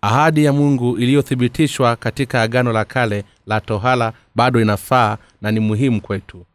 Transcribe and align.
ahadi 0.00 0.44
ya 0.44 0.52
mungu 0.52 0.98
iliyothibitishwa 0.98 1.96
katika 1.96 2.42
agano 2.42 2.72
la 2.72 2.84
kale 2.84 3.24
la 3.46 3.60
tohala 3.60 4.12
bado 4.34 4.60
inafaa 4.60 5.18
na 5.42 5.50
ni 5.50 5.60
muhimu 5.60 6.00
kwetu. 6.00 6.46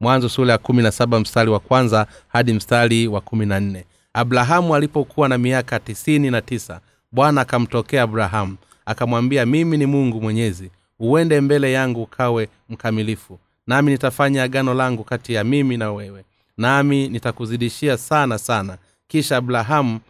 Mwanzo 0.00 0.28
sura 0.28 0.52
ya 0.52 0.58
kumi 0.58 0.82
mstari 1.20 1.50
wa 1.50 1.60
kwanza 1.60 2.06
hadi 2.28 2.52
mstari 2.52 3.08
wa 3.08 3.20
kumi 3.20 3.46
abrahamu 4.12 4.74
alipokuwa 4.74 5.28
na 5.28 5.38
miaka 5.38 5.80
tisini 5.80 6.30
na 6.30 6.40
tisa 6.42 6.80
bwana 7.12 7.40
akamtokea 7.40 8.02
abrahamu 8.02 8.56
akamwambia 8.86 9.46
mimi 9.46 9.76
ni 9.76 9.86
mungu 9.86 10.20
mwenyezi 10.20 10.70
uende 10.98 11.40
mbele 11.40 11.72
yangu 11.72 12.02
ukawe 12.02 12.48
mkamilifu 12.68 13.38
nami 13.66 13.92
nitafanya 13.92 14.42
agano 14.42 14.74
langu 14.74 15.04
kati 15.04 15.32
ya 15.34 15.44
mimi 15.44 15.76
na 15.76 15.92
wewe 15.92 16.24
nami 16.58 17.08
nitakuzidishia 17.08 17.96
sana 17.96 18.38
sana. 18.38 18.78
Kisha 19.08 19.36
abrahamu 19.36 20.00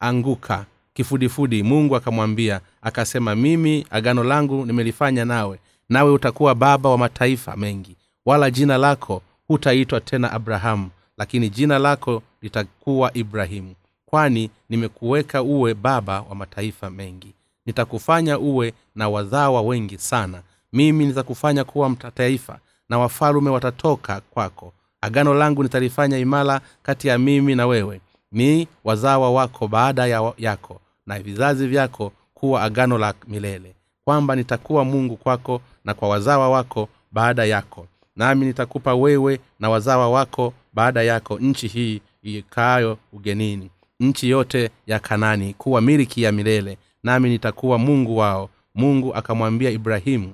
akaanguka 0.00 0.64
kifudifudi. 0.94 1.62
Mungu 1.62 1.96
akamwambia 1.96 2.60
akasema 2.82 3.34
mimi 3.34 3.86
agano 3.90 4.24
langu 4.24 4.66
nimelifanya 4.66 5.24
nawe 5.24 5.58
nawe 5.88 6.10
utakuwa 6.10 6.54
baba 6.54 6.90
wa 6.90 6.98
mataifa 6.98 7.56
mengi. 7.56 7.96
Wala 8.26 8.50
jina 8.50 8.78
lako 8.78 9.22
hutaitwa 9.48 10.00
tena 10.00 10.32
abrahamu 10.32 10.90
lakini 11.18 11.48
jina 11.50 11.78
lako 11.78 12.22
litakuwa 12.42 13.16
ibrahimu 13.16 13.74
kwani 14.06 14.50
nimekuweka 14.68 15.42
uwe 15.42 15.74
baba 15.74 16.20
wa 16.20 16.34
mataifa 16.34 16.90
mengi. 16.90 17.34
Nitakufanya 17.66 18.38
uwe 18.38 18.72
na 18.94 19.08
wazawa 19.08 19.62
wengi 19.62 19.98
sana. 19.98 20.42
Mimi 20.72 21.06
nitakufanya 21.06 21.64
kuwa 21.64 21.88
mtataifa 21.90 22.58
na 22.88 22.98
wafalume 22.98 23.50
watatoka 23.50 24.20
kwako. 24.30 24.72
Agano 25.00 25.34
langu 25.34 25.62
nitalifanya 25.62 26.18
imara 26.18 26.60
kati 26.82 27.08
ya 27.08 27.18
mimi 27.18 27.54
na 27.54 27.66
wewe 27.66 28.00
ni 28.34 28.68
wazawa 28.84 29.30
wako 29.30 29.68
baada 29.68 30.06
ya 30.06 30.32
yako 30.38 30.80
na 31.06 31.18
vizazi 31.18 31.66
vyako 31.66 32.12
kuwa 32.34 32.62
agano 32.62 32.98
la 32.98 33.14
milele 33.28 33.74
kwamba 34.04 34.36
nitakuwa 34.36 34.84
mungu 34.84 35.16
kwako 35.16 35.60
na 35.84 35.94
kwa 35.94 36.08
wazawa 36.08 36.48
wako 36.50 36.88
baada 37.12 37.44
yako. 37.44 37.86
Nami 38.16 38.46
nitakupa 38.46 38.94
wewe 38.94 39.40
na 39.60 39.70
wazawa 39.70 40.10
wako 40.10 40.52
baada 40.72 41.02
yako 41.02 41.38
nchi 41.38 41.68
hii 41.68 42.00
ikaayo 42.22 42.98
ugenini 43.12 43.70
nchi 44.00 44.30
yote 44.30 44.70
ya 44.86 44.98
kanani 44.98 45.54
kuwa 45.54 45.80
miliki 45.80 46.22
ya 46.22 46.32
milele. 46.32 46.78
Nami 47.02 47.28
nitakuwa 47.28 47.78
mungu 47.78 48.16
wao. 48.16 48.48
Mungu 48.74 49.14
akamwambia 49.14 49.70
ibrahimu 49.70 50.32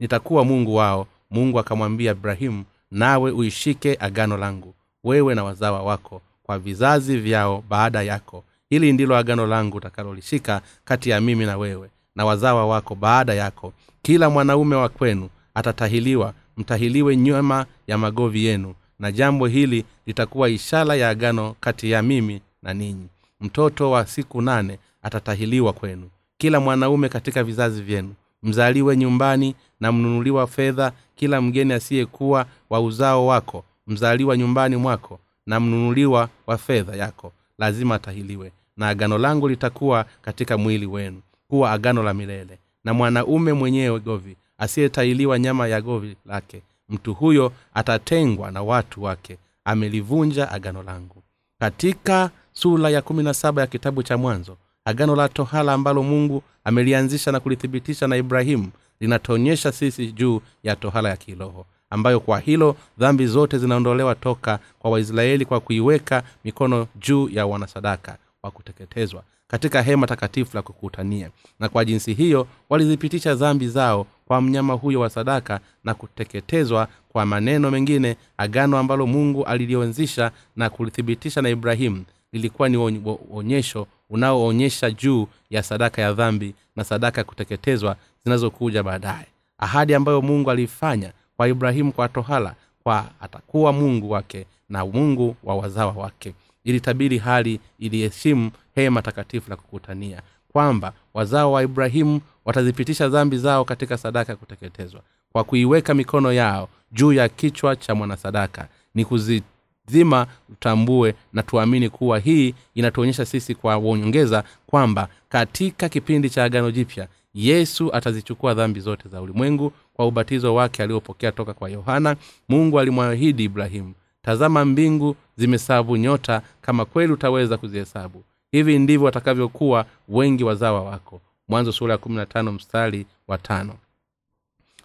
nitakuwa 0.00 0.44
mungu 0.44 0.74
wao. 0.74 1.06
Mungu 1.30 1.58
akamwambia 1.58 2.12
ibrahimu 2.12 2.64
nawe 2.90 3.30
uishike 3.30 3.96
agano 4.00 4.36
langu 4.36 4.74
wewe 5.04 5.34
na 5.34 5.44
wazawa 5.44 5.82
wako 5.82 6.22
kwa 6.52 6.58
vizazi 6.58 7.16
vyao 7.18 7.64
baada 7.68 8.02
yako. 8.02 8.44
Hili 8.70 8.92
ndilo 8.92 9.16
agano 9.16 9.46
langu 9.46 9.76
utakalolishika 9.76 10.60
kati 10.84 11.10
ya 11.10 11.20
mimi 11.20 11.44
na 11.46 11.56
wewe 11.58 11.90
na 12.16 12.24
wazawa 12.24 12.66
wako 12.66 12.94
baada 12.94 13.34
yako. 13.34 13.72
Kila 14.02 14.30
mwanaume 14.30 14.76
wa 14.76 14.88
kwenu 14.88 15.28
atatahiliwa 15.54 16.34
mtahiliwe 16.56 17.16
nyuma 17.16 17.66
ya 17.86 17.98
magovi 17.98 18.44
yenu 18.44 18.74
na 18.98 19.12
jambo 19.12 19.46
hili 19.46 19.84
litakuwa 20.06 20.48
ishara 20.48 20.94
ya 20.94 21.08
agano 21.08 21.54
kati 21.60 21.90
ya 21.90 22.02
mimi 22.02 22.40
na 22.62 22.74
ninyi. 22.74 23.06
Mtoto 23.40 23.90
wa 23.90 24.06
siku 24.06 24.42
nane 24.42 24.78
atatahiliwa 25.02 25.72
kwenu. 25.72 26.10
Kila 26.38 26.60
mwanaume 26.60 27.08
katika 27.08 27.44
vizazi 27.44 27.82
vyenu 27.82 28.14
mzaliwe 28.42 28.96
nyumbani 28.96 29.54
na 29.80 29.92
mnunuliwa 29.92 30.46
fedha 30.46 30.92
kila 31.16 31.40
mgeni 31.40 31.72
asiyekuwa 31.72 32.46
wa 32.70 32.80
uzao 32.80 33.26
wako 33.26 33.64
mzaliwa 33.86 34.36
nyumbani 34.36 34.76
mwako 34.76 35.18
na 35.46 35.60
mnunuliwa 35.60 36.28
wa 36.46 36.58
fedha 36.58 36.96
yako 36.96 37.32
lazima 37.58 37.94
atahiliwe 37.94 38.52
na 38.76 38.88
agano 38.88 39.18
langu 39.18 39.48
litakuwa 39.48 40.04
katika 40.22 40.58
mwili 40.58 40.86
wenu 40.86 41.20
kuwa 41.48 41.72
agano 41.72 42.02
la 42.02 42.14
milele. 42.14 42.58
Na 42.84 42.94
mwanaume 42.94 43.52
mwenyewe 43.52 44.00
govi 44.00 44.36
asiyetahiliwa 44.58 45.38
nyama 45.38 45.68
ya 45.68 45.80
govi 45.80 46.16
lake 46.26 46.62
mtu 46.88 47.14
huyo 47.14 47.52
atatengwa 47.74 48.50
na 48.50 48.62
watu 48.62 49.02
wake 49.02 49.38
amelivunja 49.64 50.50
agano 50.50 50.82
langu. 50.82 51.22
Katika 51.58 52.30
sura 52.52 52.90
ya 52.90 53.02
kumi 53.02 53.22
na 53.22 53.34
saba 53.34 53.60
ya 53.60 53.66
kitabu 53.66 54.02
cha 54.02 54.16
mwanzo 54.16 54.56
agano 54.84 55.16
la 55.16 55.28
tohala 55.28 55.72
ambalo 55.72 56.02
mungu 56.02 56.42
amelianzisha 56.64 57.32
na 57.32 57.40
kulithibitisha 57.40 58.08
na 58.08 58.16
ibrahimu 58.16 58.70
linatuonyesha 59.00 59.72
sisi 59.72 60.12
juu 60.12 60.40
ya 60.62 60.76
tohala 60.76 61.08
ya 61.08 61.16
kiroho 61.16 61.66
ambayo 61.92 62.20
kwa 62.20 62.38
hilo 62.40 62.76
dhambi 62.98 63.26
zote 63.26 63.58
zinaondolewa 63.58 64.14
toka 64.14 64.58
kwa 64.78 64.90
waisraeli 64.90 65.44
kwa 65.44 65.60
kuiweka 65.60 66.22
mikono 66.44 66.86
juu 67.00 67.28
ya 67.28 67.46
wanasadaka 67.46 68.16
wa 68.42 68.50
kuteketezwa 68.50 69.22
katika 69.48 69.82
hema 69.82 70.06
takatifu 70.06 70.56
la 70.56 70.62
kukutania. 70.62 71.30
Na 71.60 71.68
kwa 71.68 71.84
jinsi 71.84 72.14
hiyo 72.14 72.46
walizipitisha 72.70 73.34
dhambi 73.34 73.68
zao 73.68 74.06
kwa 74.26 74.40
mnyama 74.40 74.74
huyo 74.74 75.00
wa 75.00 75.10
sadaka 75.10 75.60
na 75.84 75.94
kuteketezwa 75.94 76.88
kwa 77.08 77.26
maneno 77.26 77.70
mengine 77.70 78.16
agano 78.36 78.78
ambalo 78.78 79.06
mungu 79.06 79.44
alilionzisha 79.44 80.30
na 80.56 80.70
kulithibitisha 80.70 81.42
na 81.42 81.48
ibrahimu. 81.48 82.04
Lilikuwa 82.32 82.68
ni 82.68 83.02
onyesho 83.32 83.86
unaoonyesha 84.10 84.90
juu 84.90 85.26
ya 85.50 85.62
sadaka 85.62 86.02
ya 86.02 86.12
dhambi 86.12 86.54
na 86.76 86.84
sadaka 86.84 87.20
ya 87.20 87.24
kuteketezwa 87.24 87.96
zinazokuja 88.24 88.82
baadaye. 88.82 89.26
Ahadi 89.58 89.94
ambayo 89.94 90.22
mungu 90.22 90.50
aliifanya 90.50 91.12
kwa 91.36 91.48
ibrahimu 91.48 91.92
kwa 91.92 92.08
tohala 92.08 92.54
kwa 92.82 93.04
atakuwa 93.20 93.72
mungu 93.72 94.10
wake 94.10 94.46
na 94.68 94.86
mungu 94.86 95.36
wa 95.44 95.56
wazawa 95.56 95.92
wake. 95.92 96.34
Ilitabiri 96.64 97.18
hali 97.18 97.60
iliheshimu 97.78 98.50
hema 98.74 99.02
takatifu 99.02 99.50
la 99.50 99.56
kukutania 99.56 100.22
kwamba 100.52 100.92
wazao 101.14 101.52
wa 101.52 101.62
ibrahimu 101.62 102.20
watazipitisha 102.44 103.08
dhambi 103.08 103.38
zao 103.38 103.64
katika 103.64 103.96
sadaka 103.98 104.32
ya 104.32 104.36
kuteketezwa. 104.36 105.00
Kwa 105.32 105.44
kuiweka 105.44 105.94
mikono 105.94 106.32
yao 106.32 106.68
juu 106.92 107.12
ya 107.12 107.28
kichwa 107.28 107.76
cha 107.76 107.94
mwanasadaka 107.94 108.68
ni 108.94 109.04
kuzizima 109.04 110.26
tutambue 110.48 111.14
na 111.32 111.42
tuamini 111.42 111.88
kuwa 111.88 112.18
hii 112.18 112.54
inatuonyesha 112.74 113.24
sisi 113.24 113.54
kwa 113.54 113.78
uonyongeza 113.78 114.44
kwamba 114.66 115.08
katika 115.28 115.88
kipindi 115.88 116.30
cha 116.30 116.44
agano 116.44 116.70
jipya 116.70 117.08
yesu 117.34 117.94
atazichukua 117.94 118.54
dhambi 118.54 118.80
zote 118.80 119.08
za 119.08 119.22
ulimwengu 119.22 119.72
kwa 119.94 120.06
ubatizo 120.06 120.54
wake 120.54 120.82
aliopokea 120.82 121.32
toka 121.32 121.54
kwa 121.54 121.70
yohana. 121.70 122.16
Mungu 122.48 122.80
alimwahidi 122.80 123.44
ibrahimu 123.44 123.94
tazama 124.22 124.64
mbingu 124.64 125.16
zimesabu 125.36 125.96
nyota 125.96 126.42
kama 126.60 126.84
kweli 126.84 127.12
utaweza 127.12 127.56
kuzihesabu. 127.56 128.24
Hivi 128.52 128.78
ndivyo 128.78 129.04
watakavyokuwa 129.06 129.86
wengi 130.08 130.44
wazawa 130.44 130.82
wako. 130.82 131.20
Mwanzo 131.48 131.72
sura 131.72 131.92
ya 131.92 131.98
mstari 132.42 133.06
wa 133.28 133.38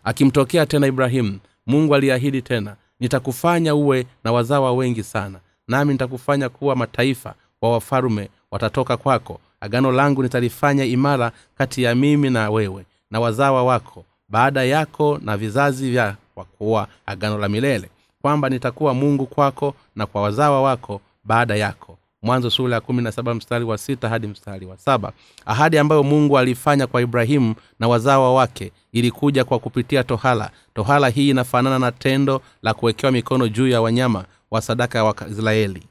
akimtokea 0.04 0.66
tena 0.66 0.88
ibrahimu 0.88 1.40
mungu 1.66 1.96
aliahidi 1.96 2.42
tena 2.42 2.76
nitakufanya 3.00 3.76
uwe 3.76 4.06
na 4.24 4.32
wazawa 4.32 4.74
wengi 4.74 5.04
sana 5.04 5.40
nami 5.68 5.92
nitakufanya 5.94 6.50
kuwa 6.50 6.76
mataifa 6.76 7.36
wa 7.62 7.72
wafalume 7.72 8.30
watatoka 8.52 8.98
kwako 8.98 9.40
agano 9.62 9.92
langu 9.92 10.24
nitalifanya 10.24 10.86
imara 10.86 11.32
kati 11.58 11.84
ya 11.84 11.96
mimi 11.96 12.30
na 12.30 12.50
wewe 12.50 12.86
na 13.12 13.20
wazawa 13.20 13.64
wako 13.64 14.06
baada 14.30 14.64
yako 14.64 15.20
na 15.22 15.38
vizazi 15.38 15.92
vya 15.92 16.16
kuwa 16.58 16.88
agano 17.06 17.38
la 17.38 17.50
milele 17.50 17.90
kwamba 18.22 18.50
nitakuwa 18.50 18.94
mungu 18.94 19.26
kwako 19.26 19.76
na 19.96 20.06
kwa 20.06 20.22
wazawa 20.22 20.62
wako 20.62 21.02
baada 21.24 21.56
yako. 21.56 21.98
Mwanzo 22.22 22.50
sura 22.50 22.76
ya 22.76 22.82
kumi 22.82 23.02
mstari 23.36 23.66
wa 23.66 23.78
sita 23.78 24.10
hadi 24.10 24.28
mstari 24.28 24.66
wa 24.66 24.78
saba. 24.78 25.12
Ahadi 25.46 25.78
ambayo 25.78 26.04
mungu 26.04 26.38
alifanya 26.38 26.88
kwa 26.88 27.02
ibrahimu 27.02 27.56
na 27.80 27.88
wazawa 27.88 28.34
wake 28.34 28.72
ilikuja 28.92 29.44
kwa 29.44 29.60
kupitia 29.60 30.04
tohala 30.04 30.52
tohala 30.74 31.10
hii 31.10 31.30
inafanana 31.30 31.80
na 31.80 31.92
tendo 31.92 32.42
la 32.64 32.74
kuwekewa 32.74 33.12
mikono 33.12 33.48
juu 33.48 33.68
ya 33.68 33.82
wanyama 33.82 34.26
wa 34.52 34.62
sadaka 34.62 35.04
wa 35.04 35.16
israeli 35.32 35.84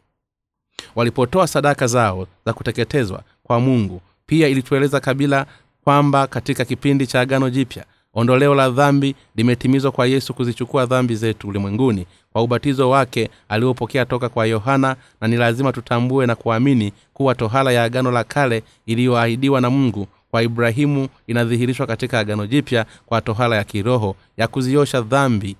walipotoa 0.95 1.47
sadaka 1.47 1.87
zao 1.87 2.27
za 2.47 2.53
kuteketezwa 2.53 3.23
kwa 3.47 3.61
mungu. 3.61 4.01
Pia 4.27 4.49
ilitueleza 4.49 5.01
kabila 5.01 5.47
kwamba 5.85 6.27
katika 6.27 6.65
kipindi 6.65 7.07
cha 7.07 7.21
agano 7.21 7.51
jipya 7.51 7.85
ondoleo 8.15 8.55
la 8.55 8.71
dhambi 8.71 9.15
limetimizwa 9.37 9.93
kwa 9.93 10.07
yesu 10.07 10.35
kuzichukua 10.35 10.87
dhambi 10.87 11.15
zetu 11.17 11.49
ulimwenguni. 11.49 12.07
Kwa 12.33 12.43
ubatizo 12.43 12.91
wake 12.91 13.31
aliopokea 13.49 14.05
toka 14.07 14.29
kwa 14.29 14.47
yohana 14.47 14.97
na 15.21 15.29
ni 15.29 15.37
lazima 15.37 15.73
tutambue 15.73 16.27
na 16.27 16.35
kuamini 16.35 16.93
kuwa 17.15 17.35
tohala 17.35 17.73
ya 17.73 17.85
agano 17.85 18.11
la 18.11 18.25
kale 18.25 18.63
iliyoahidiwa 18.87 19.61
na 19.61 19.71
mungu 19.71 20.07
kwa 20.31 20.43
ibrahimu 20.43 21.09
inadhihirishwa 21.27 21.87
katika 21.87 22.19
agano 22.19 22.47
jipya 22.47 22.87
kwa 23.07 23.21
tohala 23.21 23.57
ya 23.57 23.65
kiroho 23.65 24.17
ya 24.37 24.49
kuziosha 24.49 25.01
dhambi 25.01 25.57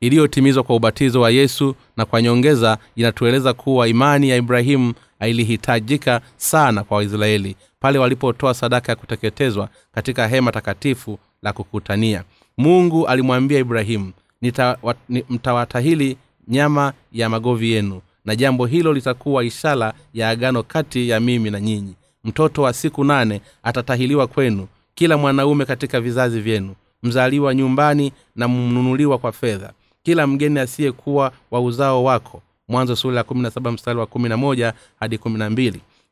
iliyotimizwa 0.00 0.62
kwa 0.62 0.76
ubatizo 0.76 1.20
wa 1.20 1.30
yesu 1.30 1.74
na 1.96 2.04
kwa 2.04 2.22
nyongeza 2.22 2.78
inatueleza 2.96 3.52
kuwa 3.52 3.88
imani 3.88 4.28
ya 4.28 4.36
ibrahimu 4.36 4.94
ilihitajika 5.28 6.20
sana 6.36 6.84
kwa 6.84 6.96
waisraeli 6.96 7.56
pale 7.80 7.98
walipotoa 7.98 8.54
sadaka 8.54 8.92
ya 8.92 8.96
kuteketezwa 8.96 9.68
katika 9.94 10.28
hema 10.28 10.52
takatifu 10.52 11.18
la 11.42 11.52
kukutania. 11.52 12.24
Mungu 12.58 13.06
alimwambia 13.08 13.58
ibrahimu 13.58 14.12
mtawatahili 15.30 16.16
nyama 16.48 16.92
ya 17.12 17.28
magovi 17.28 17.72
yenu 17.72 18.00
na 18.24 18.36
jambo 18.36 18.66
hilo 18.66 18.92
litakuwa 18.92 19.44
ishara 19.44 19.92
ya 20.14 20.28
agano 20.30 20.62
kati 20.62 21.08
ya 21.08 21.20
mimi 21.20 21.50
na 21.50 21.60
nyinyi. 21.60 21.94
Mtoto 22.24 22.62
wa 22.62 22.72
siku 22.72 23.04
nane 23.04 23.40
atatahiliwa 23.62 24.26
kwenu 24.26 24.68
kila 24.94 25.16
mwanaume 25.16 25.64
katika 25.64 26.00
vizazi 26.00 26.40
vyenu 26.40 26.74
mzaliwa 27.02 27.54
nyumbani 27.54 28.12
na 28.36 28.48
mnunuliwa 28.48 29.18
kwa 29.18 29.32
fedha 29.32 29.72
kila 30.02 30.26
mgeni 30.26 30.58
asiyekuwa 30.60 31.32
wa 31.50 31.60
uzao 31.60 32.04
wako. 32.04 32.42
Mwanzo 32.68 32.96
sura 32.96 33.16
wa 34.00 34.06
hadi 35.00 35.18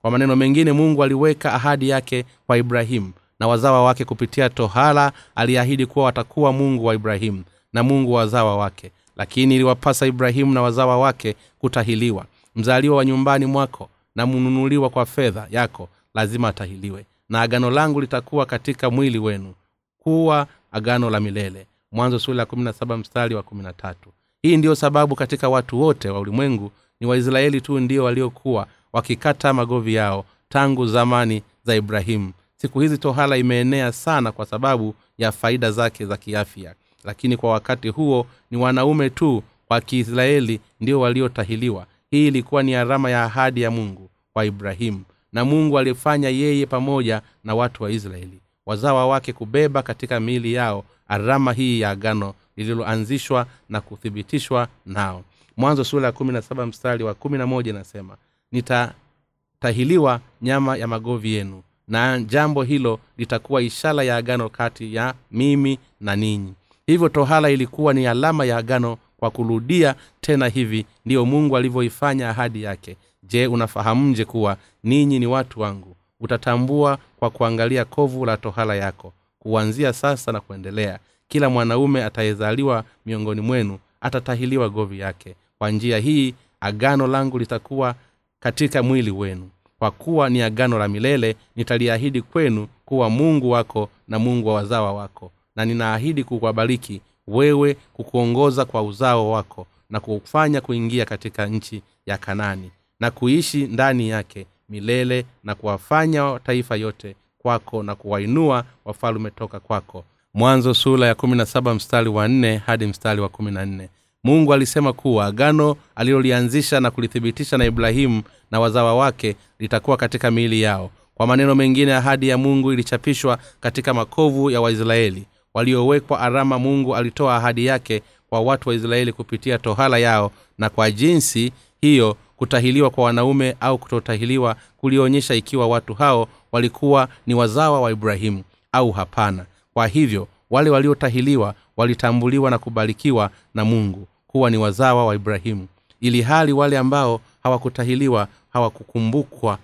kwa 0.02 0.10
maneno 0.10 0.36
mengine 0.36 0.72
mungu 0.72 1.04
aliweka 1.04 1.52
ahadi 1.52 1.88
yake 1.88 2.24
kwa 2.46 2.58
ibrahimu 2.58 3.12
na 3.40 3.48
wazawa 3.48 3.84
wake 3.84 4.04
kupitia 4.04 4.50
tohala 4.50 5.12
aliahidi 5.34 5.86
kuwa 5.86 6.04
watakuwa 6.04 6.52
mungu 6.52 6.84
wa 6.84 6.94
ibrahimu 6.94 7.44
na 7.72 7.82
mungu 7.82 8.12
wa 8.12 8.20
wazawa 8.20 8.56
wake. 8.56 8.90
Lakini 9.16 9.54
iliwapasa 9.54 10.06
ibrahimu 10.06 10.52
na 10.54 10.62
wazawa 10.62 10.98
wake 10.98 11.34
kutahiliwa. 11.58 12.24
Mzaliwa 12.56 12.96
wa 12.96 13.04
nyumbani 13.04 13.46
mwako 13.46 13.88
na 14.14 14.26
mnunuliwa 14.26 14.90
kwa 14.90 15.06
fedha 15.06 15.46
yako 15.50 15.88
lazima 16.14 16.48
atahiliwe. 16.48 17.04
Na 17.28 17.42
agano 17.42 17.70
langu 17.70 18.00
litakuwa 18.00 18.46
katika 18.46 18.90
mwili 18.90 19.18
wenu. 19.18 19.54
Kuwa 19.98 20.46
agano 20.72 21.10
la 21.10 21.20
milele 21.20 21.66
mwanzo 21.92 22.18
sura 22.18 22.38
ya 22.40 22.46
kumi 22.46 22.62
na 22.64 22.72
saba 22.72 22.96
mstari 22.96 23.34
wa 23.34 23.42
kumi 23.42 23.62
na 23.62 23.72
tatu. 23.72 24.10
Hii 24.42 24.56
ndiyo 24.56 24.74
sababu 24.74 25.14
katika 25.14 25.48
watu 25.48 25.80
wote 25.80 26.08
wa 26.10 26.20
ulimwengu 26.20 26.72
ni 27.00 27.06
waisraeli 27.06 27.60
tu 27.60 27.80
ndio 27.80 28.04
waliokuwa 28.04 28.66
wakikata 28.92 29.52
magovi 29.52 29.94
yao 29.94 30.24
tangu 30.48 30.86
zamani 30.86 31.42
za 31.64 31.76
ibrahimu. 31.76 32.32
Siku 32.56 32.80
hizi 32.80 32.98
tohala 32.98 33.36
imeenea 33.36 33.92
sana 33.92 34.32
kwa 34.32 34.46
sababu 34.46 34.94
ya 35.18 35.32
faida 35.32 35.70
zake 35.70 36.06
za 36.06 36.16
kiafya. 36.16 36.74
Lakini 37.04 37.36
kwa 37.36 37.50
wakati 37.52 37.88
huo 37.88 38.26
ni 38.50 38.56
wanaume 38.58 39.10
tu 39.10 39.42
wa 39.70 39.80
kiisraeli 39.80 40.60
ndio 40.80 41.00
waliotahiliwa. 41.00 41.86
Hii 42.10 42.26
ilikuwa 42.26 42.62
ni 42.62 42.74
alama 42.74 43.10
ya 43.10 43.24
ahadi 43.24 43.62
ya 43.62 43.70
mungu 43.70 44.10
kwa 44.32 44.44
ibrahimu 44.44 45.04
na 45.32 45.44
mungu 45.44 45.78
alifanya 45.78 46.28
yeye 46.28 46.66
pamoja 46.66 47.22
na 47.44 47.54
watu 47.54 47.82
wa 47.82 47.90
israeli. 47.90 48.40
Wazawa 48.66 49.06
wake 49.06 49.32
kubeba 49.32 49.82
katika 49.82 50.20
miili 50.20 50.52
yao 50.52 50.84
alama 51.08 51.52
hii 51.52 51.80
ya 51.80 51.90
agano 51.90 52.34
lililoanzishwa 52.56 53.46
na 53.68 53.80
kuthibitishwa 53.80 54.68
nao. 54.86 55.22
Mwanzo 55.56 55.84
sura 55.84 56.06
ya 56.06 56.12
kumi 56.12 56.32
na 56.32 56.42
saba 56.42 56.66
mstari 56.66 57.04
wa 57.04 57.14
kumi 57.14 57.38
na 57.38 57.46
moja 57.46 57.70
inasema 57.70 58.16
nitatahiliwa 58.52 60.20
nyama 60.42 60.76
ya 60.76 60.86
magovi 60.86 61.34
yenu 61.34 61.62
na 61.88 62.20
jambo 62.20 62.62
hilo 62.62 63.00
litakuwa 63.18 63.62
ishara 63.62 64.02
ya 64.02 64.16
agano 64.16 64.48
kati 64.48 64.94
ya 64.94 65.14
mimi 65.30 65.78
na 66.00 66.16
ninyi. 66.16 66.54
Hivyo 66.86 67.08
tohala 67.08 67.50
ilikuwa 67.50 67.94
ni 67.94 68.06
alama 68.06 68.44
ya 68.44 68.56
agano 68.56 68.98
kwa 69.16 69.30
kurudia 69.30 69.94
tena 70.20 70.48
hivi 70.48 70.86
ndiyo 71.04 71.24
mungu 71.26 71.56
alivyoifanya 71.56 72.30
ahadi 72.30 72.62
yake. 72.62 72.96
Je 73.22 73.46
unafahamuje 73.46 74.24
kuwa 74.24 74.56
ninyi 74.84 75.18
ni 75.18 75.26
watu 75.26 75.60
wangu? 75.60 75.96
Utatambua 76.20 76.98
kwa 77.18 77.30
kuangalia 77.30 77.84
kovu 77.84 78.24
la 78.24 78.36
tohala 78.36 78.74
yako 78.74 79.12
kuanzia 79.38 79.92
sasa 79.92 80.32
na 80.32 80.40
kuendelea. 80.40 80.98
Kila 81.28 81.50
mwanaume 81.50 82.04
atayezaliwa 82.04 82.84
miongoni 83.06 83.40
mwenu 83.40 83.78
atatahiliwa 84.00 84.68
govi 84.68 84.98
yake. 84.98 85.34
Kwa 85.58 85.70
njia 85.70 85.98
hii 85.98 86.34
agano 86.60 87.06
langu 87.06 87.38
litakuwa 87.38 87.94
katika 88.40 88.82
mwili 88.82 89.10
wenu. 89.10 89.48
Kwa 89.78 89.90
kuwa 89.90 90.30
ni 90.30 90.42
agano 90.42 90.78
la 90.78 90.88
milele 90.88 91.36
nitaliahidi 91.56 92.22
kwenu 92.22 92.68
kuwa 92.84 93.10
mungu 93.10 93.50
wako 93.50 93.88
na 94.08 94.18
mungu 94.18 94.48
wa 94.48 94.54
wazawa 94.54 94.92
wako. 94.92 95.32
Na 95.56 95.64
ninaahidi 95.64 96.24
kukubariki 96.24 97.00
wewe 97.26 97.76
kukuongoza 97.92 98.64
kwa 98.64 98.82
uzao 98.82 99.30
wako 99.30 99.66
na 99.90 100.00
kufanya 100.00 100.60
kuingia 100.60 101.04
katika 101.04 101.46
nchi 101.46 101.82
ya 102.06 102.18
kanani 102.18 102.70
na 103.00 103.10
kuishi 103.10 103.66
ndani 103.66 104.08
yake 104.08 104.46
milele 104.68 105.24
na 105.44 105.54
kuwafanya 105.54 106.40
taifa 106.44 106.76
yote 106.76 107.16
kwako 107.42 107.82
na 107.82 107.94
kuwainua 107.94 108.64
wafalume 108.84 109.30
toka 109.30 109.60
kwako. 109.60 110.04
Mwanzo 110.34 110.74
sula 110.74 111.06
ya 111.06 111.14
kumi 111.14 111.36
na 111.36 111.46
saba 111.46 111.74
mstari 111.74 112.08
wa 112.08 112.28
nne 112.28 112.56
hadi 112.66 112.86
mstari 112.86 113.20
wa 113.20 113.28
kumi 113.28 113.50
na 113.50 113.66
nne. 113.66 113.88
Mungu 114.24 114.54
alisema 114.54 114.92
kuwa 114.92 115.26
agano 115.26 115.76
alilolianzisha 115.96 116.80
na 116.80 116.90
kulithibitisha 116.90 117.58
na 117.58 117.64
ibrahimu 117.64 118.22
na 118.50 118.60
wazawa 118.60 118.94
wake 118.94 119.36
litakuwa 119.58 119.96
katika 119.96 120.30
miili 120.30 120.62
yao. 120.62 120.90
Kwa 121.14 121.26
maneno 121.26 121.54
mengine 121.54 121.94
ahadi 121.94 122.28
ya 122.28 122.38
mungu 122.38 122.72
ilichapishwa 122.72 123.38
katika 123.60 123.94
makovu 123.94 124.50
ya 124.50 124.60
waisraeli. 124.60 125.26
Waliowekwa 125.54 126.20
arama 126.20 126.58
mungu 126.58 126.96
alitoa 126.96 127.36
ahadi 127.36 127.66
yake 127.66 128.02
kwa 128.28 128.40
watu 128.40 128.68
wa 128.68 128.74
israeli 128.74 129.12
kupitia 129.12 129.58
tohala 129.58 129.98
yao 129.98 130.30
na 130.58 130.70
kwa 130.70 130.90
jinsi 130.90 131.52
hiyo 131.80 132.16
kutahiliwa 132.36 132.90
kwa 132.90 133.04
wanaume 133.04 133.56
au 133.60 133.78
kutotahiliwa 133.78 134.56
kulionyesha 134.76 135.34
ikiwa 135.34 135.66
watu 135.68 135.94
hao 135.94 136.28
walikuwa 136.52 137.08
ni 137.26 137.34
wazawa 137.34 137.80
wa 137.80 137.90
ibrahimu 137.92 138.42
au 138.72 138.90
hapana. 138.90 139.44
Kwa 139.74 139.86
hivyo 139.86 140.28
wale 140.50 140.70
waliotahiliwa 140.70 141.54
walitambuliwa 141.76 142.50
na 142.50 142.58
kubarikiwa 142.58 143.30
na 143.54 143.64
mungu 143.64 144.06
kuwa 144.26 144.50
ni 144.50 144.56
wazawa 144.56 145.06
wa 145.06 145.14
ibrahimu. 145.14 145.66
Ili 146.00 146.22
hali 146.22 146.52
wale 146.52 146.78
ambao 146.78 147.20
hawakutahiliwa 147.42 148.28
hawakukumbukwa 148.52 149.58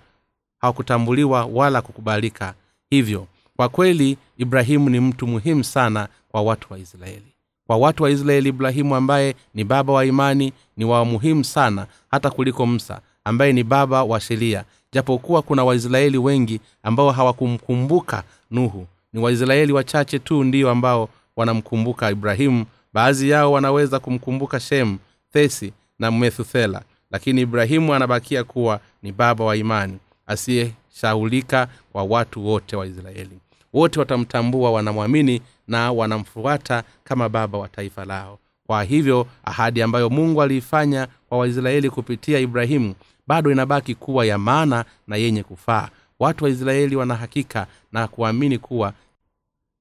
hawakutambuliwa 0.61 1.45
wala 1.45 1.81
kukubalika. 1.81 2.53
Hivyo 2.89 3.27
kwa 3.55 3.69
kweli 3.69 4.17
ibrahimu 4.37 4.89
ni 4.89 4.99
mtu 4.99 5.27
muhimu 5.27 5.63
sana 5.63 6.07
kwa 6.29 6.41
watu 6.41 6.73
wa 6.73 6.79
israeli. 6.79 7.35
Kwa 7.67 7.77
watu 7.77 8.03
wa 8.03 8.09
israeli 8.09 8.49
ibrahimu 8.49 8.95
ambaye 8.95 9.35
ni 9.53 9.63
baba 9.63 9.93
wa 9.93 10.05
imani 10.05 10.53
ni 10.77 10.85
wa 10.85 11.05
muhimu 11.05 11.43
sana 11.43 11.87
hata 12.11 12.29
kuliko 12.29 12.65
msa 12.67 13.01
ambaye 13.23 13.53
ni 13.53 13.63
baba 13.63 14.03
wa 14.03 14.19
sheria 14.19 14.63
japokuwa 14.95 15.41
kuna 15.41 15.63
waisraeli 15.63 16.17
wengi 16.17 16.59
ambao 16.83 17.11
hawakumkumbuka 17.11 18.23
nuhu. 18.51 18.87
Ni 19.13 19.19
waisraeli 19.21 19.73
wachache 19.73 20.19
tu 20.19 20.43
ndio 20.43 20.69
ambao 20.69 21.09
wanamkumbuka 21.35 22.11
ibrahimu. 22.11 22.65
Baadhi 22.93 23.29
yao 23.29 23.51
wanaweza 23.51 23.99
kumkumbuka 23.99 24.59
shemu 24.59 24.97
thesi 25.33 25.73
na 25.99 26.11
methuthela 26.11 26.81
lakini 27.11 27.41
ibrahimu 27.41 27.93
anabakia 27.93 28.43
kuwa 28.43 28.79
ni 29.03 29.11
baba 29.11 29.45
wa 29.45 29.55
imani 29.55 29.97
asiyeshaulika 30.27 31.67
kwa 31.91 32.03
watu 32.03 32.47
wote 32.47 32.75
wa 32.75 32.87
israeli. 32.87 33.39
Wote 33.73 33.99
watamtambua 33.99 34.71
wanamwamini 34.71 35.41
na 35.67 35.91
wanamfuata 35.91 36.83
kama 37.03 37.29
baba 37.29 37.57
wa 37.57 37.67
taifa 37.67 38.05
lao. 38.05 38.39
Kwa 38.67 38.83
hivyo 38.83 39.27
ahadi 39.43 39.81
ambayo 39.81 40.09
mungu 40.09 40.41
aliifanya 40.41 41.07
kwa 41.29 41.37
waisraeli 41.37 41.89
kupitia 41.89 42.39
ibrahimu 42.39 42.95
bado 43.27 43.51
inabaki 43.51 43.95
kuwa 43.95 44.25
ya 44.25 44.37
maana 44.37 44.85
na 45.07 45.15
yenye 45.15 45.43
kufaa. 45.43 45.89
Watu 46.19 46.43
wa 46.43 46.49
israeli 46.49 46.95
wanahakika 46.95 47.67
na 47.91 48.07
kuamini 48.07 48.57
kuwa 48.57 48.93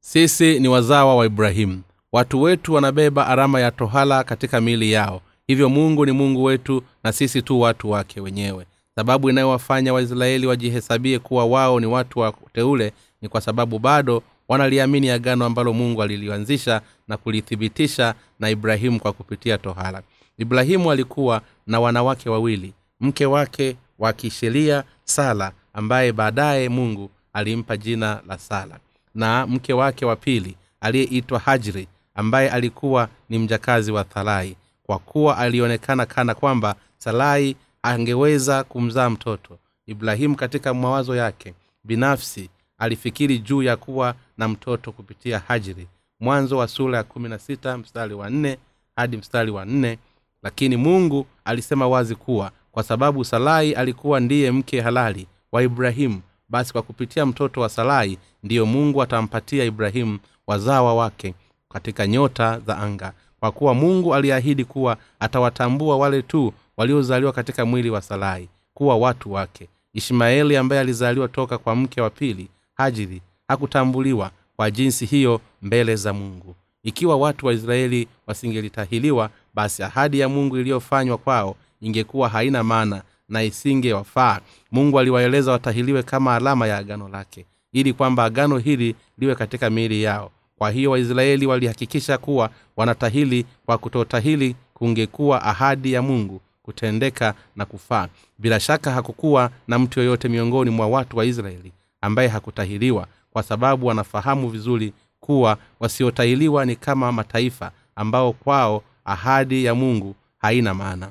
sisi 0.01 0.61
ni 0.61 0.69
wazawa 0.69 1.17
wa 1.17 1.27
ibrahimu 1.27 1.83
watu 2.13 2.43
wetu 2.43 2.75
wanabeba 2.75 3.27
arama 3.27 3.61
ya 3.61 3.71
tohala 3.71 4.25
katika 4.25 4.61
miili 4.61 4.93
yao. 4.93 5.21
Hivyo 5.47 5.69
mungu 5.69 6.07
ni 6.07 6.13
mungu 6.13 6.45
wetu 6.45 6.83
na 7.05 7.13
sisi 7.13 7.43
tu 7.43 7.61
watu 7.61 7.91
wake 7.91 8.21
wenyewe. 8.21 8.67
Sababu 8.95 9.31
inayowafanya 9.31 9.93
waisraeli 9.95 10.47
wajihesabie 10.47 11.19
kuwa 11.19 11.45
wao 11.45 11.81
ni 11.81 11.87
watu 11.87 12.19
wa 12.19 12.35
teule 12.53 12.93
ni 13.23 13.29
kwa 13.29 13.41
sababu 13.41 13.79
bado 13.79 14.23
wanaliamini 14.49 15.11
agano 15.11 15.45
ambalo 15.45 15.73
mungu 15.73 16.03
alilianzisha 16.03 16.81
na 17.09 17.17
kulithibitisha 17.17 18.15
na 18.41 18.51
ibrahimu 18.51 19.01
kwa 19.01 19.13
kupitia 19.13 19.59
tohala 19.59 20.03
ibrahimu 20.39 20.91
alikuwa 20.91 21.41
na 21.67 21.81
wanawake 21.81 22.31
wawili 22.31 22.73
mke 23.05 23.27
wake 23.27 23.77
wa 23.99 24.13
kisheria 24.13 24.85
sala 25.05 25.53
ambaye 25.73 26.13
baadaye 26.13 26.69
mungu 26.69 27.11
alimpa 27.33 27.77
jina 27.77 28.23
la 28.29 28.39
sala. 28.39 28.79
Na 29.15 29.47
mke 29.47 29.73
wake 29.73 30.05
wa 30.05 30.17
pili 30.17 30.57
aliyeitwa 30.81 31.39
hajri 31.39 31.89
ambaye 32.15 32.51
alikuwa 32.51 33.09
ni 33.29 33.39
mjakazi 33.39 33.93
wa 33.93 34.05
thalai. 34.05 34.57
Kwa 34.83 34.99
kuwa 34.99 35.39
alionekana 35.39 36.07
kana 36.07 36.35
kwamba 36.35 36.75
salai 36.99 37.57
angeweza 37.83 38.65
kumzaa 38.65 39.11
mtoto 39.11 39.59
ibrahimu 39.87 40.37
katika 40.37 40.75
mawazo 40.75 41.17
yake 41.17 41.55
binafsi 41.85 42.51
alifikiri 42.79 43.39
juu 43.39 43.63
ya 43.63 43.77
kuwa 43.77 44.15
na 44.39 44.49
mtoto 44.49 44.93
kupitia 44.93 45.39
hajri. 45.39 45.87
Mwanzo 46.21 46.57
wa 46.59 46.69
sura 46.69 46.99
ya 46.99 47.05
kumi 47.05 47.29
na 47.29 47.39
sita 47.39 47.79
mstari 47.79 48.15
wa 48.15 48.31
nne 48.31 48.59
hadi 48.97 49.17
mstari 49.17 49.51
wa 49.51 49.65
nne. 49.65 49.99
Lakini 50.43 50.77
mungu 50.77 51.27
alisema 51.45 51.89
wazi 51.89 52.15
kuwa 52.15 52.51
kwa 52.75 52.83
sababu 52.83 53.25
salai 53.25 53.73
alikuwa 53.73 54.21
ndiye 54.21 54.51
mke 54.51 54.81
halali 54.81 55.27
wa 55.53 55.63
ibrahimu. 55.63 56.21
Basi 56.49 56.73
kwa 56.73 56.83
kupitia 56.83 57.27
mtoto 57.27 57.61
wa 57.61 57.69
salai 57.69 58.19
ndiyo 58.43 58.67
mungu 58.67 59.03
atampatia 59.03 59.65
ibrahimu 59.65 60.19
wazawa 60.47 60.95
wake 60.95 61.35
katika 61.69 62.07
nyota 62.07 62.61
za 62.67 62.79
anga. 62.79 63.13
Kwa 63.41 63.53
kuwa 63.53 63.75
mungu 63.75 64.15
aliahidi 64.15 64.65
kuwa 64.65 64.97
atawatambua 65.21 65.97
wale 65.97 66.23
tu 66.23 66.53
waliozaliwa 66.77 67.33
katika 67.33 67.65
mwili 67.65 67.91
wa 67.91 68.01
salai 68.03 68.49
kuwa 68.75 68.97
watu 68.97 69.33
wake. 69.33 69.69
Ishmaeli 69.93 70.57
ambaye 70.57 70.81
alizaliwa 70.81 71.29
toka 71.29 71.59
kwa 71.59 71.77
mke 71.77 72.01
wa 72.01 72.11
pili 72.11 72.49
hajiri 72.75 73.23
hakutambuliwa 73.49 74.31
kwa 74.57 74.71
jinsi 74.71 75.07
hiyo 75.07 75.41
mbele 75.63 75.97
za 75.97 76.13
mungu. 76.13 76.55
Ikiwa 76.83 77.17
watu 77.17 77.47
wa 77.47 77.53
israeli 77.53 78.09
wasingelitahiliwa 78.27 79.31
basi 79.55 79.83
ahadi 79.83 80.19
ya 80.21 80.29
mungu 80.29 80.59
iliyofanywa 80.59 81.19
kwao 81.19 81.57
ingekuwa 81.85 82.29
haina 82.29 82.63
maana 82.65 83.03
na 83.29 83.43
isingewafaa. 83.43 84.41
Mungu 84.73 84.99
aliwaeleza 84.99 85.53
watahiliwe 85.53 86.03
kama 86.03 86.35
alama 86.37 86.67
ya 86.67 86.77
agano 86.79 87.09
lake 87.09 87.47
ili 87.73 87.93
kwamba 87.93 88.25
agano 88.25 88.59
hili 88.59 88.95
liwe 89.19 89.35
katika 89.35 89.71
miili 89.71 90.03
yao. 90.03 90.31
Kwa 90.59 90.71
hiyo 90.71 90.91
waisraeli 90.91 91.47
walihakikisha 91.47 92.19
kuwa 92.19 92.51
wanatahili 92.77 93.47
kwa 93.67 93.79
kutotahili 93.79 94.57
kungekuwa 94.75 95.43
ahadi 95.43 95.93
ya 95.93 96.03
mungu 96.03 96.41
kutendeka 96.63 97.35
na 97.57 97.65
kufaa. 97.65 98.09
Bila 98.39 98.61
shaka 98.61 98.91
hakukuwa 98.91 99.51
na 99.69 99.79
mtu 99.79 100.01
yoyote 100.01 100.29
miongoni 100.29 100.71
mwa 100.71 100.87
watu 100.87 101.17
wa 101.17 101.25
israeli 101.25 101.73
ambaye 102.01 102.29
hakutahiriwa 102.29 103.07
kwa 103.33 103.43
sababu 103.43 103.87
wanafahamu 103.87 104.49
vizuri 104.49 104.93
kuwa 105.21 105.59
wasiotahiliwa 105.81 106.65
ni 106.67 106.77
kama 106.77 107.13
mataifa 107.13 107.71
ambao 107.97 108.33
kwao 108.33 108.83
ahadi 109.05 109.65
ya 109.65 109.75
mungu 109.75 110.15
haina 110.39 110.75
maana 110.75 111.09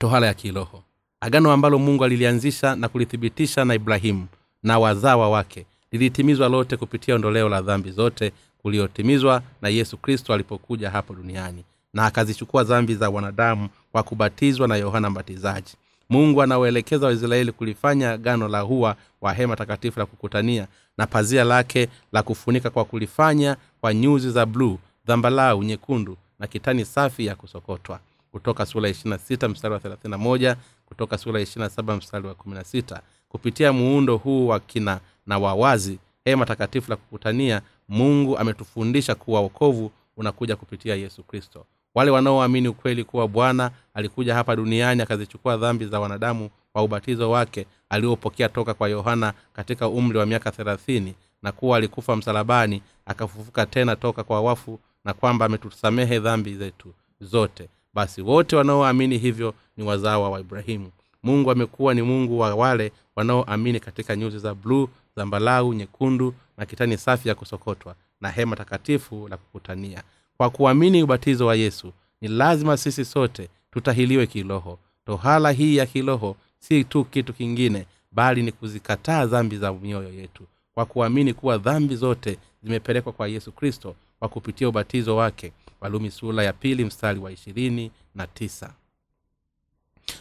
tohala 0.00 0.26
ya 0.26 0.34
kiroho. 0.34 0.82
Agano 1.20 1.52
ambalo 1.52 1.78
mungu 1.78 2.04
alilianzisha 2.04 2.76
na 2.76 2.88
kulithibitisha 2.88 3.64
na 3.64 3.74
ibrahimu 3.74 4.26
na 4.62 4.78
wazawa 4.78 5.30
wake 5.30 5.66
lilitimizwa 5.92 6.48
lote 6.48 6.76
kupitia 6.76 7.14
ondoleo 7.14 7.48
la 7.48 7.62
dhambi 7.62 7.90
zote 7.90 8.32
kuliotimizwa 8.62 9.42
na 9.62 9.68
yesu 9.68 9.96
kristo 9.96 10.34
alipokuja 10.34 10.90
hapo 10.90 11.14
duniani 11.14 11.64
na 11.94 12.06
akazichukua 12.06 12.64
dhambi 12.64 12.94
za 12.94 13.10
wanadamu 13.10 13.68
kwa 13.92 14.02
kubatizwa 14.02 14.68
na 14.68 14.76
yohana 14.76 15.10
mbatizaji. 15.10 15.74
Mungu 16.10 16.42
anawaelekeza 16.42 17.06
waisraeli 17.06 17.52
kulifanya 17.52 18.16
gano 18.16 18.48
la 18.48 18.60
hua 18.60 18.96
wa 19.20 19.32
hema 19.32 19.56
takatifu 19.56 19.98
la 20.00 20.06
kukutania 20.06 20.66
na 20.98 21.06
pazia 21.06 21.44
lake 21.44 21.88
la 22.12 22.22
kufunika 22.22 22.70
kwa 22.70 22.84
kulifanya 22.84 23.56
kwa 23.80 23.94
nyuzi 23.94 24.30
za 24.30 24.46
bluu 24.46 24.78
dhambalau 25.06 25.62
nyekundu 25.62 26.16
na 26.38 26.46
kitani 26.46 26.84
safi 26.84 27.26
ya 27.26 27.34
kusokotwa 27.34 28.00
kutoka 28.32 28.66
sura 28.66 28.88
ya 28.88 28.94
26 28.94 29.48
mstari 29.48 29.74
wa 29.74 29.80
31 29.80 30.56
kutoka 30.86 31.18
sura 31.18 31.40
ya 31.40 31.46
27 31.46 31.96
mstari 31.96 32.26
wa 32.26 32.34
16 32.34 33.00
kupitia 33.28 33.72
muundo 33.72 34.16
huu 34.16 34.46
wa 34.46 34.60
kina 34.60 35.00
na 35.26 35.38
wawazi 35.38 35.98
hema 36.24 36.46
takatifu 36.46 36.90
la 36.90 36.96
kukutania 36.96 37.62
mungu 37.88 38.38
ametufundisha 38.38 39.14
kuwa 39.14 39.40
wokovu 39.40 39.90
unakuja 40.16 40.56
kupitia 40.56 40.94
yesu 40.94 41.22
kristo. 41.22 41.66
Wale 41.94 42.10
wanaoamini 42.10 42.68
ukweli 42.68 43.04
kuwa 43.04 43.28
bwana 43.28 43.70
alikuja 43.94 44.34
hapa 44.34 44.56
duniani 44.56 45.02
akazichukua 45.02 45.56
dhambi 45.56 45.86
za 45.86 46.00
wanadamu 46.00 46.50
kwa 46.72 46.82
ubatizo 46.82 47.30
wake 47.30 47.66
aliopokea 47.88 48.48
toka 48.48 48.74
kwa 48.74 48.88
yohana 48.88 49.32
katika 49.52 49.88
umri 49.88 50.18
wa 50.18 50.26
miaka 50.26 50.50
thelathini 50.50 51.14
na 51.42 51.52
kuwa 51.52 51.76
alikufa 51.76 52.16
msalabani 52.16 52.82
akafufuka 53.06 53.66
tena 53.66 53.96
toka 53.96 54.24
kwa 54.24 54.40
wafu 54.40 54.80
na 55.04 55.12
kwamba 55.14 55.46
ametusamehe 55.46 56.18
dhambi 56.18 56.54
zetu 56.54 56.94
zote 57.20 57.68
basi 57.94 58.22
wote 58.22 58.56
wanaoamini 58.56 59.18
hivyo 59.18 59.54
ni 59.76 59.84
wazawa 59.84 60.30
wa 60.30 60.40
ibrahimu 60.40 60.90
mungu 61.22 61.50
amekuwa 61.50 61.94
ni 61.94 62.02
mungu 62.02 62.38
wa 62.38 62.54
wale 62.54 62.92
wanaoamini 63.16 63.80
katika 63.80 64.16
nyuzi 64.16 64.38
za 64.38 64.54
bluu 64.54 64.88
zambalau 65.16 65.74
nyekundu 65.74 66.34
na 66.56 66.66
kitani 66.66 66.98
safi 66.98 67.28
ya 67.28 67.34
kusokotwa 67.34 67.94
na 68.20 68.28
hema 68.30 68.56
takatifu 68.56 69.28
la 69.28 69.36
kukutania. 69.36 70.02
Kwa 70.36 70.50
kuamini 70.50 71.02
ubatizo 71.02 71.46
wa 71.46 71.54
yesu 71.56 71.92
ni 72.20 72.28
lazima 72.28 72.76
sisi 72.76 73.04
sote 73.04 73.48
tutahiliwe 73.70 74.26
kiroho. 74.26 74.78
Tohala 75.06 75.50
hii 75.50 75.76
ya 75.76 75.86
kiroho 75.86 76.36
si 76.58 76.84
tu 76.84 77.04
kitu 77.04 77.32
kingine 77.32 77.86
bali 78.12 78.42
ni 78.42 78.52
kuzikataa 78.52 79.26
dhambi 79.26 79.56
za 79.56 79.72
mioyo 79.72 80.12
yetu. 80.12 80.42
Kwa 80.74 80.86
kuamini 80.86 81.34
kuwa 81.34 81.58
dhambi 81.58 81.96
zote 81.96 82.38
zimepelekwa 82.62 83.12
kwa 83.12 83.28
yesu 83.28 83.52
kristo 83.52 83.94
kwa 84.18 84.28
kupitia 84.28 84.68
ubatizo 84.68 85.16
wake 85.16 85.52
walumi 85.80 86.10
sura 86.10 86.44
ya 86.44 86.52
pili 86.52 86.84
mstari 86.84 87.20
wa 87.20 87.32
ishirini 87.32 87.90
na 88.14 88.26
tisa. 88.26 88.72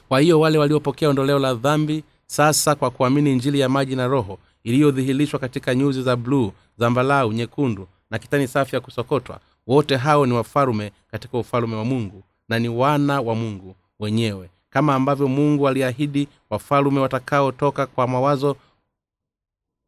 Kwa 0.08 0.20
hiyo 0.20 0.39
wale 0.39 0.58
waliopokea 0.58 1.10
ondoleo 1.10 1.39
la 1.39 1.54
dhambi 1.54 2.04
sasa 2.25 2.75
kwa 2.75 2.92
kuamini 2.92 3.32
injili 3.32 3.60
ya 3.60 3.70
maji 3.70 3.96
na 3.96 4.08
roho 4.08 4.39
iliyodhihirishwa 4.63 5.39
katika 5.39 5.75
nyuzi 5.75 6.04
za 6.04 6.16
bluu 6.16 6.51
zambalau 6.78 7.34
nyekundu 7.34 7.88
na 8.12 8.20
kitani 8.20 8.48
safi 8.48 8.75
ya 8.75 8.82
kusokotwa 8.82 9.39
wote 9.68 9.96
hao 9.96 10.25
ni 10.25 10.34
wafalume 10.34 10.92
katika 11.12 11.38
ufalume 11.38 11.75
wa 11.75 11.86
mungu 11.86 12.24
na 12.50 12.60
ni 12.60 12.70
wana 12.70 13.22
wa 13.22 13.36
mungu 13.36 13.75
wenyewe 14.00 14.50
kama 14.70 14.96
ambavyo 14.96 15.28
mungu 15.28 15.68
aliahidi 15.68 16.28
wafalume 16.50 17.00
watakaotoka 17.00 17.86
kwa 17.86 18.08
mawazo 18.08 18.56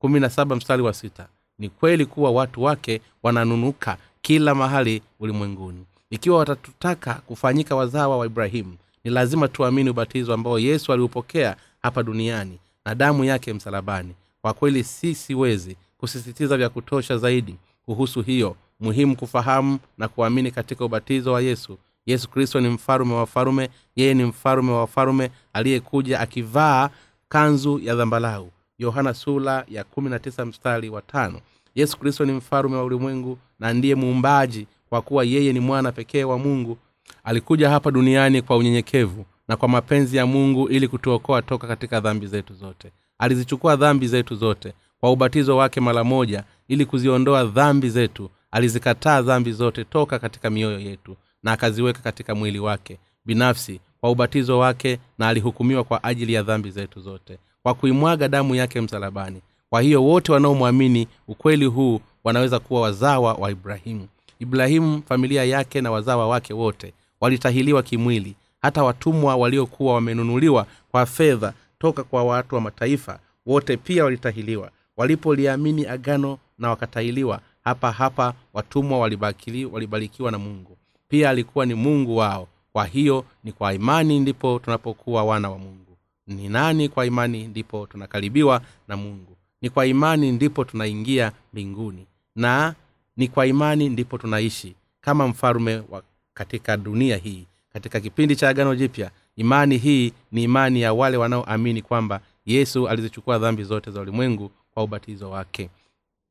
17 0.04 0.56
mstari 0.56 0.82
wa 0.82 0.94
sita. 0.94 1.28
Ni 1.60 1.70
kweli 1.70 2.06
kuwa 2.06 2.32
watu 2.32 2.64
wake 2.64 3.02
wananunuka 3.24 3.98
kila 4.22 4.56
mahali 4.56 5.02
ulimwenguni. 5.20 5.86
Ikiwa 6.10 6.38
watatutaka 6.38 7.14
kufanyika 7.14 7.76
wazawa 7.76 8.18
wa 8.18 8.26
ibrahimu 8.26 8.78
ni 9.04 9.12
lazima 9.12 9.48
tuamini 9.48 9.90
ubatizo 9.90 10.34
ambao 10.34 10.60
yesu 10.60 10.94
aliupokea 10.94 11.56
hapa 11.82 12.04
duniani 12.04 12.60
na 12.86 12.96
damu 12.96 13.24
yake 13.24 13.54
msalabani. 13.54 14.14
Kwa 14.42 14.54
kweli 14.54 14.84
si 14.84 15.16
siwezi 15.16 15.76
kusisitiza 15.98 16.58
vya 16.58 16.70
kutosha 16.70 17.18
zaidi 17.18 17.56
kuhusu 17.86 18.22
hiyo 18.22 18.56
muhimu 18.80 19.16
kufahamu 19.16 19.80
na 19.98 20.08
kuamini 20.08 20.52
katika 20.52 20.86
ubatizo 20.86 21.32
wa 21.34 21.42
yesu. 21.42 21.78
Yesu 22.06 22.30
kristo 22.30 22.60
ni 22.60 22.70
mfalume 22.70 23.14
wa 23.14 23.20
wafalume 23.20 23.70
yeye 23.96 24.14
ni 24.14 24.24
mfalume 24.24 24.72
wa 24.72 24.80
wafalume 24.80 25.32
aliyekuja 25.54 26.20
akivaa 26.20 26.90
kanzu 27.30 27.80
ya 27.80 27.96
dhambalau 27.96 28.52
yohana 28.80 29.14
sula 29.14 29.66
ya 29.70 29.84
19 29.84 30.46
mstari 30.46 30.90
wa 30.90 31.02
tano 31.02 31.40
yesu 31.76 31.98
kristo 32.00 32.26
ni 32.26 32.32
mfalume 32.32 32.76
wa 32.76 32.84
ulimwengu 32.84 33.38
na 33.60 33.74
ndiye 33.74 33.96
muumbaji 33.96 34.68
kwa 34.90 35.02
kuwa 35.02 35.24
yeye 35.24 35.54
ni 35.54 35.60
mwana 35.60 35.92
pekee 35.92 36.24
wa 36.24 36.38
mungu. 36.40 36.78
Alikuja 37.24 37.70
hapa 37.70 37.92
duniani 37.92 38.42
kwa 38.42 38.58
unyenyekevu 38.58 39.26
na 39.48 39.58
kwa 39.58 39.68
mapenzi 39.68 40.18
ya 40.18 40.26
mungu 40.26 40.70
ili 40.70 40.88
kutuokoa 40.88 41.42
toka 41.42 41.68
katika 41.68 42.00
dhambi 42.00 42.28
zetu 42.28 42.54
zote. 42.54 42.92
Alizichukua 43.20 43.76
dhambi 43.76 44.08
zetu 44.08 44.36
zote 44.36 44.74
kwa 45.00 45.12
ubatizo 45.12 45.58
wake 45.58 45.82
mara 45.82 46.04
moja 46.04 46.44
ili 46.68 46.86
kuziondoa 46.86 47.44
dhambi 47.46 47.90
zetu. 47.90 48.30
Alizikataa 48.52 49.22
dhambi 49.22 49.52
zote 49.52 49.84
toka 49.84 50.20
katika 50.20 50.50
mioyo 50.50 50.80
yetu 50.80 51.16
na 51.44 51.52
akaziweka 51.52 52.00
katika 52.00 52.36
mwili 52.36 52.60
wake 52.60 53.00
binafsi 53.26 53.80
kwa 54.02 54.12
ubatizo 54.12 54.60
wake 54.60 55.00
na 55.18 55.28
alihukumiwa 55.28 55.84
kwa 55.84 56.04
ajili 56.04 56.34
ya 56.34 56.44
dhambi 56.44 56.72
zetu 56.72 57.00
zote. 57.02 57.38
Kwa 57.64 57.74
kuimwaga 57.74 58.28
damu 58.28 58.56
yake 58.56 58.82
msalabani 58.82 59.42
kwa 59.72 59.82
hiyo 59.82 60.04
wote 60.04 60.32
wanaomwamini 60.32 61.08
ukweli 61.28 61.66
huu 61.66 62.00
wanaweza 62.24 62.60
kuwa 62.60 62.82
wazawa 62.82 63.34
wa 63.34 63.52
ibrahimu. 63.52 64.08
Ibrahimu 64.40 65.02
familia 65.08 65.44
yake 65.44 65.82
na 65.82 65.92
wazawa 65.92 66.28
wake 66.28 66.54
wote 66.54 66.94
walitahiliwa 67.22 67.84
kimwili. 67.84 68.36
Hata 68.62 68.84
watumwa 68.84 69.36
waliokuwa 69.36 69.94
wamenunuliwa 69.94 70.66
kwa 70.92 71.06
fedha 71.06 71.54
toka 71.80 72.04
kwa 72.04 72.24
watu 72.24 72.56
wa 72.56 72.62
mataifa 72.62 73.20
wote 73.46 73.78
pia 73.78 74.04
walitahiliwa 74.04 74.72
walipoliamini 74.98 75.86
agano 75.86 76.38
na 76.60 76.70
wakatahiliwa 76.70 77.40
hapa 77.64 77.92
hapa 77.92 78.34
watumwa 78.54 79.00
walibakili, 79.00 79.66
walibarikiwa 79.66 80.32
na 80.32 80.38
mungu. 80.38 80.78
Pia 81.10 81.30
alikuwa 81.30 81.66
ni 81.66 81.74
mungu 81.74 82.18
wao. 82.18 82.48
Kwa 82.74 82.86
hiyo 82.86 83.26
ni 83.44 83.52
kwa 83.52 83.74
imani 83.74 84.20
ndipo 84.20 84.60
tunapokuwa 84.60 85.24
wana 85.24 85.50
wa 85.50 85.58
mungu. 85.58 85.98
Ni 86.28 86.50
nani 86.50 86.90
kwa 86.90 87.06
imani 87.06 87.48
ndipo 87.48 87.88
tunakaribiwa 87.88 88.62
na 88.88 88.98
mungu 88.98 89.38
ni 89.62 89.70
kwa 89.70 89.86
imani 89.86 90.32
ndipo 90.32 90.64
tunaingia 90.66 91.32
mbinguni. 91.54 92.08
Na 92.36 92.76
ni 93.18 93.28
kwa 93.28 93.48
imani 93.48 93.90
ndipo 93.90 94.18
tunaishi. 94.18 94.76
Kama 95.02 95.28
mfalume 95.28 95.84
wa 95.90 96.04
katika 96.34 96.78
dunia 96.78 97.18
hii 97.18 97.46
katika 97.74 98.00
kipindi 98.00 98.36
cha 98.36 98.50
agano 98.50 98.76
jipya 98.76 99.12
imani 99.36 99.78
hii 99.78 100.14
ni 100.32 100.44
imani 100.44 100.82
ya 100.82 100.94
wale 100.94 101.18
wanaoamini 101.18 101.82
kwamba 101.82 102.20
yesu 102.46 102.88
alizichukua 102.88 103.40
dhambi 103.40 103.64
zote 103.64 103.92
za 103.92 104.02
ulimwengu 104.02 104.52
kwa 104.74 104.84
ubatizo 104.84 105.30
wake. 105.30 105.70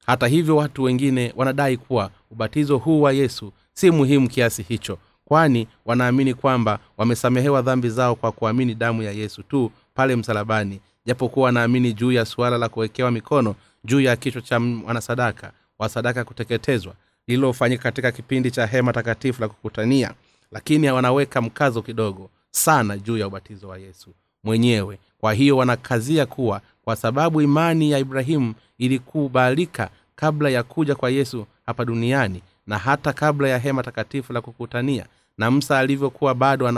Hata 0.07 0.27
hivyo 0.27 0.57
watu 0.57 0.83
wengine 0.83 1.33
wanadai 1.37 1.77
kuwa 1.77 2.11
ubatizo 2.31 2.79
huu 2.79 3.01
wa 3.03 3.13
yesu 3.13 3.53
si 3.73 3.91
muhimu 3.91 4.29
kiasi 4.29 4.63
hicho 4.63 4.99
kwani 5.25 5.69
wanaamini 5.85 6.35
kwamba 6.35 6.79
wamesamehewa 6.97 7.63
dhambi 7.63 7.89
zao 7.91 8.15
kwa 8.15 8.33
kuamini 8.33 8.75
damu 8.75 9.03
ya 9.03 9.13
yesu 9.13 9.43
tu 9.43 9.71
pale 9.95 10.17
msalabani 10.17 10.81
japokuwa 11.11 11.45
wanaamini 11.47 11.93
juu 11.93 12.13
ya 12.13 12.25
suala 12.25 12.59
la 12.59 12.69
kuwekewa 12.69 13.11
mikono 13.11 13.55
juu 13.85 14.01
ya 14.01 14.17
kichwa 14.17 14.43
cha 14.43 14.61
mwanasadaka 14.61 15.53
wa 15.79 15.89
sadaka 15.89 16.25
kuteketezwa 16.25 16.95
lililofanyika 17.27 17.83
katika 17.83 18.13
kipindi 18.13 18.51
cha 18.51 18.67
hema 18.67 18.93
takatifu 18.93 19.43
la 19.43 19.49
kukutania 19.49 20.15
lakini 20.53 20.91
wanaweka 20.91 21.41
mkazo 21.41 21.83
kidogo 21.83 22.31
sana 22.51 22.99
juu 22.99 23.17
ya 23.19 23.27
ubatizo 23.27 23.69
wa 23.69 23.79
yesu 23.79 24.11
mwenyewe. 24.45 24.99
Kwa 25.19 25.33
hiyo 25.33 25.57
wanakazia 25.57 26.27
kuwa 26.27 26.61
kwa 26.85 26.97
sababu 26.97 27.43
imani 27.43 27.91
ya 27.91 27.99
ibrahimu 27.99 28.55
ilikubalika 28.79 29.91
kabla 30.17 30.51
ya 30.51 30.63
kuja 30.63 30.95
kwa 30.95 31.11
yesu 31.11 31.47
hapa 31.67 31.85
duniani 31.85 32.43
na 32.67 32.79
hata 32.79 33.13
kabla 33.13 33.49
ya 33.49 33.59
hema 33.59 33.83
takatifu 33.83 34.33
la 34.33 34.41
kukutania 34.41 35.07
na 35.39 35.51
msa 35.51 35.79
alivyokuwa 35.79 36.35
bado 36.35 36.69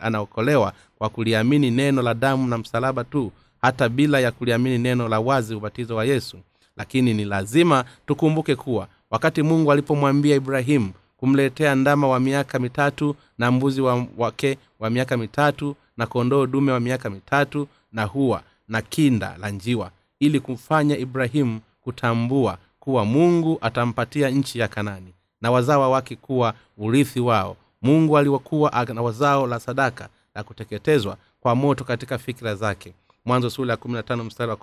anaokolewa 0.00 0.72
kwa 0.98 1.08
kuliamini 1.08 1.70
neno 1.70 2.02
la 2.02 2.14
damu 2.14 2.48
na 2.48 2.58
msalaba 2.58 3.04
tu 3.04 3.32
hata 3.62 3.88
bila 3.88 4.20
ya 4.20 4.32
kuliamini 4.32 4.78
neno 4.78 5.08
la 5.08 5.20
wazi 5.20 5.54
ubatizo 5.54 5.96
wa 5.96 6.04
yesu. 6.04 6.38
Lakini 6.76 7.14
ni 7.14 7.24
lazima 7.24 7.84
tukumbuke 8.06 8.56
kuwa 8.56 8.88
wakati 9.10 9.42
mungu 9.42 9.72
alipomwambia 9.72 10.36
ibrahimu 10.36 10.92
kumletea 11.16 11.74
ndama 11.74 12.08
wa 12.08 12.20
miaka 12.20 12.58
mitatu 12.58 13.16
na 13.38 13.50
mbuzi 13.50 13.80
wa 13.80 14.06
wake 14.18 14.58
wa 14.78 14.90
miaka 14.90 15.16
mitatu 15.16 15.76
na 15.96 16.06
kondoo 16.06 16.46
dume 16.46 16.72
wa 16.72 16.80
miaka 16.80 17.10
mitatu 17.10 17.68
na 17.92 18.04
hua 18.04 18.42
na 18.68 18.82
kinda 18.82 19.36
la 19.38 19.50
njiwa 19.50 19.90
ili 20.20 20.40
kumfanya 20.40 20.96
ibrahimu 20.98 21.60
kutambua 21.80 22.58
kuwa 22.80 23.04
mungu 23.04 23.58
atampatia 23.60 24.30
nchi 24.30 24.58
ya 24.58 24.68
kanani 24.68 25.14
na 25.40 25.50
wazawa 25.50 25.88
wake 25.88 26.16
kuwa 26.16 26.54
urithi 26.78 27.20
wao. 27.20 27.56
Mungu 27.82 28.18
aliwakuwa 28.18 28.86
na 28.94 29.02
wazao 29.02 29.46
la 29.46 29.60
sadaka 29.60 30.08
la 30.34 30.42
kuteketezwa 30.42 31.16
kwa 31.40 31.54
moto 31.54 31.84
katika 31.84 32.18
fikira 32.18 32.54
zake 32.54 32.94
mwanzo 33.24 33.50
sura 33.50 33.70
ya 33.70 33.76
mstari 34.24 34.50
wa 34.50 34.56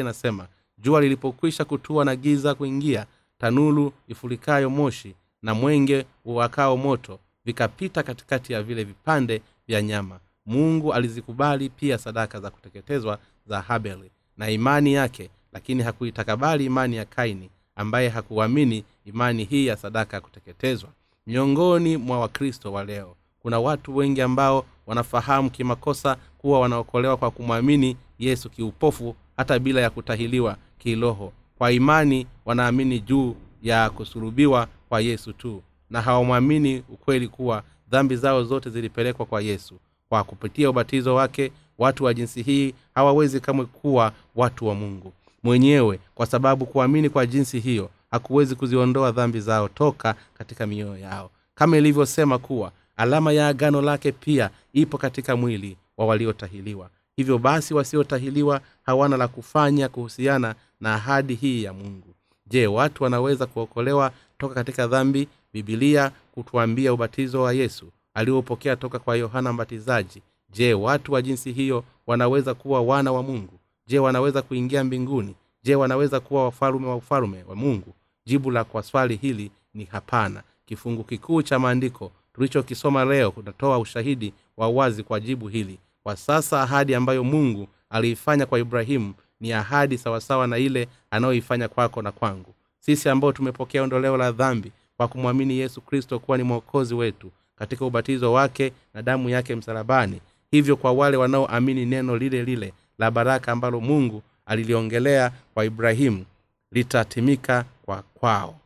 inasema 0.00 0.46
jua 0.78 1.00
lilipokwisha 1.00 1.64
kutua 1.64 2.04
na 2.04 2.16
giza 2.16 2.54
kuingia 2.54 3.06
tanulu 3.38 3.92
ifurikayo 4.08 4.70
moshi 4.70 5.14
na 5.42 5.54
mwenge 5.54 6.06
uwakao 6.24 6.76
moto 6.76 7.18
vikapita 7.44 8.02
katikati 8.02 8.52
ya 8.52 8.62
vile 8.62 8.84
vipande 8.84 9.42
vya 9.68 9.82
nyama. 9.82 10.20
Mungu 10.46 10.94
alizikubali 10.94 11.68
pia 11.68 11.98
sadaka 11.98 12.40
za 12.40 12.50
kuteketezwa 12.50 13.18
za 13.46 13.60
habeli 13.60 14.10
na 14.36 14.50
imani 14.50 14.94
yake 14.94 15.30
lakini 15.52 15.82
hakuitakabali 15.82 16.64
imani 16.64 16.96
ya 16.96 17.04
kaini 17.04 17.50
ambaye 17.76 18.08
hakuamini 18.08 18.84
imani 19.04 19.44
hii 19.44 19.66
ya 19.66 19.76
sadaka 19.76 20.16
ya 20.16 20.20
kuteketezwa. 20.20 20.90
Miongoni 21.26 21.96
mwa 21.96 22.20
wakristo 22.20 22.72
wa 22.72 22.84
leo 22.84 23.16
kuna 23.46 23.60
watu 23.60 23.96
wengi 23.96 24.20
ambao 24.22 24.64
wanafahamu 24.86 25.50
kimakosa 25.50 26.16
kuwa 26.38 26.60
wanaokolewa 26.60 27.16
kwa 27.16 27.30
kumwamini 27.30 27.96
yesu 28.18 28.50
kiupofu 28.50 29.14
hata 29.36 29.58
bila 29.58 29.80
ya 29.80 29.90
kutahiliwa 29.90 30.56
kiroho. 30.78 31.32
Kwa 31.58 31.72
imani 31.72 32.26
wanaamini 32.44 33.00
juu 33.00 33.36
ya 33.62 33.90
kusulubiwa 33.90 34.68
kwa 34.88 35.00
yesu 35.00 35.32
tu 35.32 35.62
na 35.90 36.00
hawamwamini 36.02 36.82
ukweli 36.88 37.28
kuwa 37.28 37.62
dhambi 37.90 38.16
zao 38.16 38.44
zote 38.44 38.70
zilipelekwa 38.70 39.26
kwa 39.26 39.40
yesu. 39.42 39.74
Kwa 40.08 40.24
kupitia 40.24 40.70
ubatizo 40.70 41.14
wake 41.14 41.52
watu 41.78 42.04
wa 42.04 42.14
jinsi 42.14 42.42
hii 42.42 42.74
hawawezi 42.94 43.40
kamwe 43.40 43.64
kuwa 43.64 44.12
watu 44.36 44.66
wa 44.66 44.74
mungu. 44.74 45.12
Mwenyewe 45.42 46.00
kwa 46.14 46.26
sababu 46.26 46.66
kuamini 46.66 47.08
kwa 47.10 47.26
jinsi 47.26 47.60
hiyo 47.60 47.90
hakuwezi 48.10 48.54
kuziondoa 48.54 49.10
dhambi 49.12 49.40
zao 49.40 49.68
toka 49.68 50.14
katika 50.38 50.66
mioyo 50.66 50.98
yao. 50.98 51.30
Kama 51.54 51.76
ilivyosema 51.76 52.38
kuwa 52.38 52.72
alama 52.96 53.32
ya 53.32 53.48
agano 53.48 53.82
lake 53.82 54.12
pia 54.12 54.50
ipo 54.72 54.98
katika 54.98 55.36
mwili 55.36 55.76
wa 55.96 56.06
waliotahiliwa. 56.06 56.90
Hivyo 57.16 57.38
basi 57.38 57.74
wasiotahiliwa 57.74 58.60
hawana 58.82 59.16
la 59.16 59.28
kufanya 59.28 59.88
kuhusiana 59.88 60.54
na 60.80 60.94
ahadi 60.94 61.34
hii 61.34 61.62
ya 61.64 61.72
mungu. 61.72 62.14
Je 62.46 62.66
watu 62.66 63.04
wanaweza 63.04 63.46
kuokolewa 63.46 64.12
toka 64.38 64.54
katika 64.54 64.86
dhambi? 64.86 65.28
Bibilia 65.52 66.12
kutuambia 66.32 66.92
ubatizo 66.92 67.42
wa 67.42 67.52
yesu 67.52 67.86
aliopokea 68.14 68.76
toka 68.76 68.98
kwa 68.98 69.16
yohana 69.16 69.52
mbatizaji. 69.52 70.22
Je 70.50 70.74
watu 70.74 71.12
wa 71.12 71.22
jinsi 71.22 71.52
hiyo 71.52 71.84
wanaweza 72.06 72.54
kuwa 72.54 72.80
wana 72.82 73.12
wa 73.12 73.22
mungu? 73.22 73.58
Je 73.86 73.98
wanaweza 73.98 74.42
kuingia 74.42 74.84
mbinguni? 74.84 75.34
Je 75.62 75.74
wanaweza 75.74 76.20
kuwa 76.20 76.44
wafalume 76.44 76.86
wa 76.86 76.96
ufalume 76.96 77.44
wa 77.48 77.56
mungu? 77.56 77.94
Jibu 78.26 78.50
la 78.50 78.64
kwa 78.64 78.82
swali 78.82 79.16
hili 79.16 79.50
ni 79.74 79.84
hapana. 79.84 80.42
Kifungu 80.66 81.04
kikuu 81.04 81.42
cha 81.42 81.58
maandiko 81.58 82.12
tulichokisoma 82.36 83.04
leo 83.04 83.30
kunatoa 83.30 83.78
ushahidi 83.78 84.32
wa 84.56 84.68
wazi 84.68 85.02
kwa 85.02 85.20
jibu 85.20 85.48
hili. 85.48 85.78
Kwa 86.02 86.16
sasa 86.16 86.62
ahadi 86.62 86.94
ambayo 86.94 87.24
mungu 87.24 87.68
aliifanya 87.90 88.46
kwa 88.46 88.58
ibrahimu 88.58 89.14
ni 89.40 89.52
ahadi 89.52 89.98
sawasawa 89.98 90.46
na 90.46 90.58
ile 90.58 90.88
anayoifanya 91.10 91.68
kwako 91.68 92.02
na 92.02 92.12
kwangu. 92.12 92.54
Sisi 92.80 93.08
ambao 93.08 93.32
tumepokea 93.32 93.82
ondoleo 93.82 94.16
la 94.16 94.32
dhambi 94.32 94.72
kwa 94.96 95.08
kumwamini 95.08 95.58
yesu 95.58 95.80
kristo 95.80 96.18
kuwa 96.18 96.36
ni 96.38 96.42
mwokozi 96.44 96.94
wetu 96.94 97.30
katika 97.56 97.84
ubatizo 97.84 98.32
wake 98.32 98.72
na 98.94 99.02
damu 99.02 99.28
yake 99.28 99.54
msalabani 99.56 100.20
hivyo 100.50 100.76
kwa 100.76 100.92
wale 100.92 101.16
wanaoamini 101.16 101.86
neno 101.86 102.16
lile 102.16 102.44
lile 102.44 102.72
la 102.98 103.10
baraka 103.10 103.52
ambalo 103.52 103.80
mungu 103.80 104.22
aliliongelea 104.46 105.32
kwa 105.54 105.64
ibrahimu 105.64 106.24
litatimika 106.72 107.64
kwa 107.82 108.02
kwao. 108.14 108.58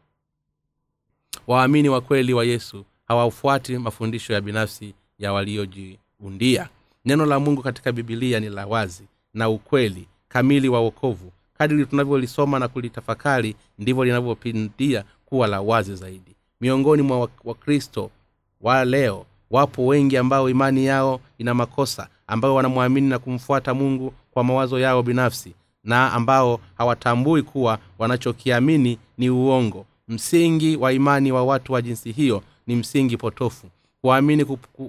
Waamini 1.46 1.88
wa 1.88 2.00
kweli 2.00 2.34
wa 2.34 2.44
yesu 2.44 2.84
hawafuati 3.10 3.78
mafundisho 3.78 4.32
ya 4.32 4.40
binafsi 4.40 4.94
ya 5.18 5.32
waliojiundia. 5.32 6.68
Neno 7.04 7.26
la 7.26 7.40
mungu 7.40 7.62
katika 7.62 7.92
bibilia 7.92 8.40
ni 8.40 8.48
la 8.48 8.66
wazi 8.66 9.04
na 9.34 9.48
ukweli 9.48 10.08
kamili 10.28 10.68
wa 10.68 10.80
wokovu. 10.80 11.32
Kadiri 11.58 11.86
tunavyolisoma 11.86 12.58
na 12.58 12.68
kulitafakari 12.68 13.56
ndivyo 13.78 14.04
linavyopindia 14.04 15.04
kuwa 15.26 15.46
la 15.46 15.60
wazi 15.60 15.94
zaidi. 15.96 16.36
Miongoni 16.60 17.02
mwa 17.02 17.28
wakristo 17.44 18.10
wa, 18.60 18.84
leo 18.84 19.26
wapo 19.50 19.86
wengi 19.86 20.16
ambao 20.16 20.50
imani 20.50 20.84
yao 20.86 21.20
ina 21.38 21.54
makosa 21.54 22.08
ambao 22.26 22.54
wanamwamini 22.54 23.08
na 23.08 23.18
kumfuata 23.18 23.74
mungu 23.74 24.14
kwa 24.30 24.44
mawazo 24.44 24.78
yao 24.78 25.02
binafsi 25.02 25.54
na 25.84 26.12
ambao 26.12 26.60
hawatambui 26.78 27.42
kuwa 27.42 27.78
wanachokiamini 27.98 28.98
ni 29.18 29.30
uongo. 29.30 29.86
Msingi 30.08 30.76
wa 30.76 30.92
imani 30.92 31.32
wa 31.32 31.44
watu 31.44 31.72
wa 31.72 31.82
jinsi 31.82 32.12
hiyo 32.12 32.42
ni 32.70 32.76
msingi 32.76 33.16
potofu. 33.16 33.66
Kuamini 34.00 34.44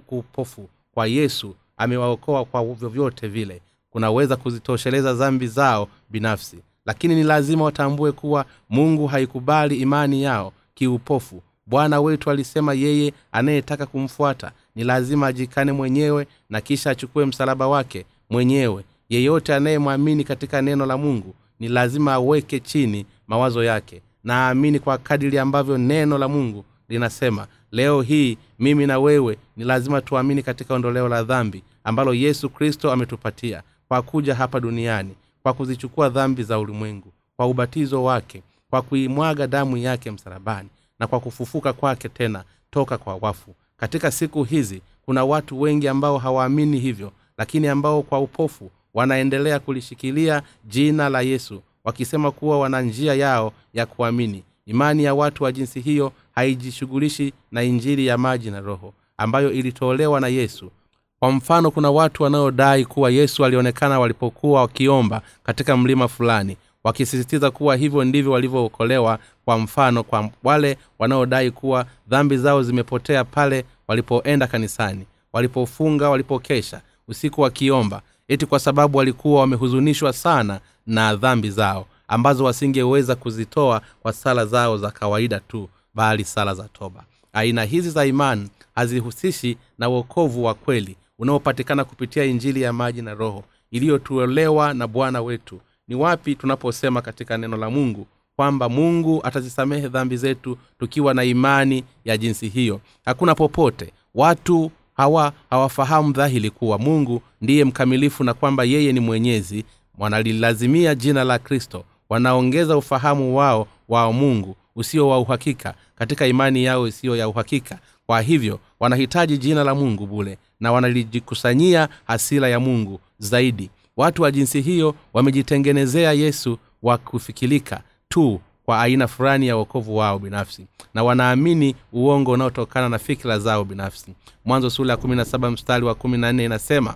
kupofu 0.06 0.70
kwa 0.94 1.08
yesu 1.08 1.56
amewaokoa 1.78 2.46
kwa 2.46 2.64
vyovyote 2.66 3.28
vile. 3.28 3.62
Kunaweza 3.90 4.36
kuzitosheleza 4.36 5.16
zambi 5.16 5.48
zao 5.48 5.88
binafsi. 6.10 6.58
Lakini 6.86 7.16
ni 7.16 7.24
lazima 7.24 7.64
watambue 7.64 8.12
kuwa 8.12 8.46
mungu 8.70 9.08
haikubali 9.08 9.76
imani 9.76 10.24
yao 10.24 10.54
kiupofu. 10.74 11.42
Bwana 11.66 12.02
wetu 12.02 12.30
alisema 12.32 12.74
yeye 12.74 13.14
anayetaka 13.32 13.86
kumfuata 13.86 14.52
ni 14.76 14.84
lazima 14.84 15.28
ajikane 15.28 15.72
mwenyewe 15.72 16.28
na 16.50 16.62
kisha 16.62 16.90
achukue 16.92 17.26
msalaba 17.26 17.68
wake 17.68 18.06
mwenyewe. 18.30 18.84
Yeyote 19.10 19.56
anayemwamini 19.56 20.24
katika 20.24 20.62
neno 20.62 20.86
la 20.86 20.98
mungu 20.98 21.34
ni 21.60 21.68
lazima 21.68 22.14
aweke 22.14 22.60
chini 22.60 23.06
mawazo 23.28 23.64
yake. 23.64 24.02
Na 24.24 24.34
aamini 24.34 24.80
kwa 24.80 24.98
kadiri 24.98 25.38
ambavyo 25.40 25.78
neno 25.78 26.18
la 26.18 26.28
mungu 26.28 26.66
linasema 26.90 27.48
leo 27.72 28.02
hii 28.02 28.38
mimi 28.60 28.88
na 28.88 29.00
wewe 29.00 29.38
ni 29.58 29.64
lazima 29.64 30.02
tuamini 30.02 30.44
katika 30.44 30.74
ondoleo 30.74 31.08
la 31.10 31.24
dhambi 31.24 31.64
ambalo 31.84 32.14
yesu 32.14 32.50
kristo 32.50 32.92
ametupatia 32.92 33.64
kwa 33.88 34.02
kuja 34.02 34.36
hapa 34.36 34.60
duniani 34.60 35.16
kwa 35.44 35.54
kuzichukua 35.54 36.10
dhambi 36.10 36.44
za 36.44 36.60
ulimwengu 36.60 37.14
kwa 37.38 37.48
ubatizo 37.48 38.04
wake 38.04 38.44
kwa 38.70 38.82
kuimwaga 38.82 39.48
damu 39.48 39.78
yake 39.78 40.12
msalabani 40.12 40.70
na 41.00 41.08
kwa 41.08 41.20
kufufuka 41.20 41.74
kwake 41.74 42.10
tena 42.10 42.44
toka 42.72 42.98
kwa 42.98 43.16
wafu. 43.22 43.56
Katika 43.78 44.12
siku 44.12 44.44
hizi 44.44 44.82
kuna 45.06 45.26
watu 45.26 45.62
wengi 45.62 45.88
ambao 45.88 46.18
hawaamini 46.18 46.80
hivyo 46.80 47.12
lakini 47.38 47.68
ambao 47.68 48.02
kwa 48.02 48.20
upofu 48.20 48.72
wanaendelea 48.94 49.60
kulishikilia 49.60 50.42
jina 50.66 51.10
la 51.10 51.22
yesu 51.22 51.62
wakisema 51.84 52.32
kuwa 52.32 52.60
wana 52.60 52.82
njia 52.82 53.14
yao 53.14 53.54
ya 53.74 53.86
kuamini. 53.86 54.44
Imani 54.66 55.04
ya 55.04 55.14
watu 55.14 55.44
wa 55.44 55.52
jinsi 55.52 55.80
hiyo 55.80 56.12
haijishughulishi 56.36 57.34
na 57.52 57.64
injili 57.64 58.08
ya 58.08 58.18
maji 58.18 58.52
na 58.52 58.60
roho 58.60 58.94
ambayo 59.18 59.52
ilitolewa 59.52 60.20
na 60.20 60.28
yesu. 60.28 60.72
Kwa 61.20 61.32
mfano 61.32 61.72
kuna 61.72 61.92
watu 61.92 62.24
wanaodai 62.24 62.86
kuwa 62.86 63.12
yesu 63.12 63.46
alionekana 63.46 64.00
walipokuwa 64.00 64.62
wakiomba 64.62 65.22
katika 65.44 65.78
mlima 65.78 66.08
fulani 66.08 66.58
wakisisitiza 66.84 67.52
kuwa 67.52 67.76
hivyo 67.76 68.04
ndivyo 68.04 68.32
walivyookolewa. 68.32 69.20
Kwa 69.46 69.58
mfano 69.60 70.04
kwa 70.04 70.30
wale 70.44 70.78
wanaodai 71.00 71.52
kuwa 71.52 71.86
dhambi 72.08 72.38
zao 72.38 72.64
zimepotea 72.64 73.24
pale 73.24 73.66
walipoenda 73.88 74.48
kanisani 74.48 75.06
walipofunga 75.34 76.10
walipokesha 76.10 76.82
usiku 77.08 77.42
wakiomba 77.42 78.02
eti 78.28 78.46
kwa 78.46 78.60
sababu 78.60 78.98
walikuwa 78.98 79.40
wamehuzunishwa 79.42 80.14
sana 80.14 80.60
na 80.88 81.16
dhambi 81.16 81.50
zao 81.50 81.86
ambazo 82.08 82.44
wasingeweza 82.44 83.16
kuzitoa 83.16 83.82
kwa 84.02 84.14
sala 84.14 84.46
zao 84.46 84.78
za 84.78 84.92
kawaida 84.92 85.40
tu 85.40 85.70
bali 85.94 86.24
sala 86.24 86.54
za 86.56 86.64
toba. 86.68 87.04
Aina 87.34 87.64
hizi 87.64 87.90
za 87.90 88.06
imani 88.06 88.50
hazihusishi 88.76 89.58
na 89.78 89.90
uokovu 89.90 90.44
wa 90.44 90.54
kweli 90.54 90.96
unaopatikana 91.20 91.84
kupitia 91.84 92.24
injili 92.24 92.62
ya 92.62 92.74
maji 92.74 93.02
na 93.02 93.14
roho 93.14 93.44
iliyotolewa 93.72 94.74
na 94.74 94.88
bwana 94.88 95.22
wetu. 95.22 95.60
Ni 95.88 95.96
wapi 95.96 96.36
tunaposema 96.36 97.02
katika 97.02 97.38
neno 97.38 97.58
la 97.58 97.70
mungu 97.70 98.08
kwamba 98.36 98.70
mungu 98.70 99.22
atazisamehe 99.26 99.88
dhambi 99.88 100.18
zetu 100.18 100.58
tukiwa 100.80 101.14
na 101.14 101.24
imani 101.24 101.84
ya 102.06 102.18
jinsi 102.18 102.48
hiyo? 102.50 102.82
Hakuna 103.06 103.36
popote. 103.36 103.94
Watu 104.16 104.72
hawa 104.94 105.34
hawafahamu 105.50 106.12
dhahili 106.14 106.50
kuwa 106.50 106.78
mungu 106.78 107.22
ndiye 107.42 107.66
mkamilifu 107.66 108.24
na 108.24 108.34
kwamba 108.34 108.64
yeye 108.64 108.94
ni 108.94 109.00
mwenyezi. 109.00 109.66
Wanalilazimia 109.98 110.96
jina 110.96 111.24
la 111.24 111.40
kristo. 111.40 111.84
Wanaongeza 112.10 112.78
ufahamu 112.78 113.38
wao 113.38 113.68
wa 113.90 114.14
mungu 114.14 114.56
usio 114.76 115.08
wa 115.10 115.20
uhakika 115.20 115.74
katika 115.96 116.28
imani 116.28 116.64
yao 116.64 116.88
isiyo 116.88 117.16
ya 117.16 117.28
uhakika. 117.30 117.80
Kwa 118.06 118.22
hivyo 118.22 118.60
wanahitaji 118.80 119.38
jina 119.38 119.64
la 119.64 119.76
mungu 119.76 120.08
bule 120.08 120.38
na 120.60 120.72
wanalijikusanyia 120.72 121.90
hasira 122.08 122.50
ya 122.50 122.60
mungu 122.60 123.00
zaidi. 123.20 123.70
Watu 123.98 124.22
wa 124.22 124.32
jinsi 124.32 124.62
hiyo 124.62 124.96
wamejitengenezea 125.14 126.14
yesu 126.14 126.58
wa 126.84 126.98
kufikirika 126.98 127.82
tu 128.10 128.42
kwa 128.66 128.82
aina 128.82 129.08
fulani 129.08 129.48
ya 129.48 129.58
uokovu 129.58 129.98
wao 129.98 130.20
binafsi 130.20 130.68
na 130.94 131.04
wanaamini 131.04 131.76
uongo 131.94 132.32
unaotokana 132.32 132.90
na 132.90 133.00
fikira 133.00 133.40
zao 133.40 133.64
binafsi. 133.64 134.14
Mwanzo 134.46 134.70
sula 134.70 134.94
ya 134.94 135.00
17 135.00 135.52
mstari 135.52 135.86
wa 135.86 135.94
14 135.94 136.46
inasema 136.46 136.96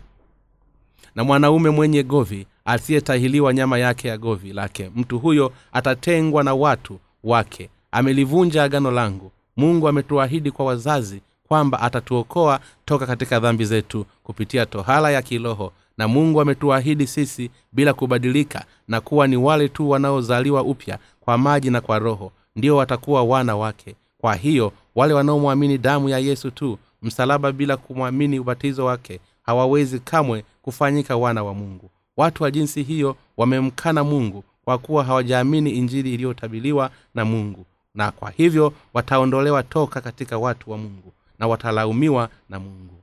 na 1.15 1.23
mwanaume 1.23 1.69
mwenye 1.69 2.03
govi 2.03 2.47
asiyetahiliwa 2.65 3.53
nyama 3.53 3.77
yake 3.77 4.07
ya 4.07 4.17
govi 4.17 4.53
lake 4.53 4.91
mtu 4.95 5.19
huyo 5.19 5.53
atatengwa 5.73 6.43
na 6.43 6.53
watu 6.53 6.99
wake. 7.25 7.69
Amelivunja 7.91 8.63
agano 8.63 8.91
langu. 8.91 9.31
Mungu 9.57 9.87
ametuahidi 9.87 10.51
kwa 10.51 10.65
wazazi 10.65 11.21
kwamba 11.47 11.79
atatuokoa 11.81 12.59
toka 12.85 13.05
katika 13.07 13.39
dhambi 13.39 13.65
zetu 13.65 14.05
kupitia 14.23 14.65
tohala 14.65 15.11
ya 15.11 15.21
kiroho. 15.21 15.73
Na 15.97 16.07
mungu 16.07 16.41
ametuahidi 16.41 17.07
sisi 17.07 17.49
bila 17.71 17.93
kubadilika 17.93 18.65
na 18.87 19.01
kuwa 19.01 19.27
ni 19.27 19.37
wale 19.37 19.69
tu 19.69 19.89
wanaozaliwa 19.89 20.63
upya 20.63 20.99
kwa 21.19 21.37
maji 21.37 21.69
na 21.69 21.81
kwa 21.81 21.99
roho 21.99 22.31
ndio 22.55 22.75
watakuwa 22.75 23.23
wana 23.23 23.55
wake. 23.55 23.95
Kwa 24.17 24.35
hiyo 24.35 24.71
wale 24.95 25.13
wanaomwamini 25.13 25.77
damu 25.77 26.09
ya 26.09 26.19
yesu 26.19 26.51
tu 26.51 26.77
msalaba 27.01 27.51
bila 27.51 27.77
kumwamini 27.77 28.39
ubatizo 28.39 28.85
wake 28.85 29.19
hawawezi 29.43 29.99
kamwe 29.99 30.43
kufanyika 30.61 31.17
wana 31.17 31.43
wa 31.43 31.53
mungu. 31.53 31.89
Watu 32.17 32.43
wa 32.43 32.51
jinsi 32.51 32.83
hiyo 32.83 33.15
wamemkana 33.37 34.03
mungu 34.03 34.43
kwa 34.65 34.77
kuwa 34.77 35.03
hawajaamini 35.03 35.69
injili 35.71 36.13
iliyotabiliwa 36.13 36.91
na 37.15 37.25
mungu. 37.25 37.65
Na 37.95 38.11
kwa 38.11 38.29
hivyo 38.31 38.73
wataondolewa 38.93 39.63
toka 39.63 40.01
katika 40.01 40.37
watu 40.37 40.71
wa 40.71 40.77
mungu 40.77 41.13
na 41.39 41.47
watalaumiwa 41.47 42.29
na 42.49 42.59
mungu. 42.59 42.93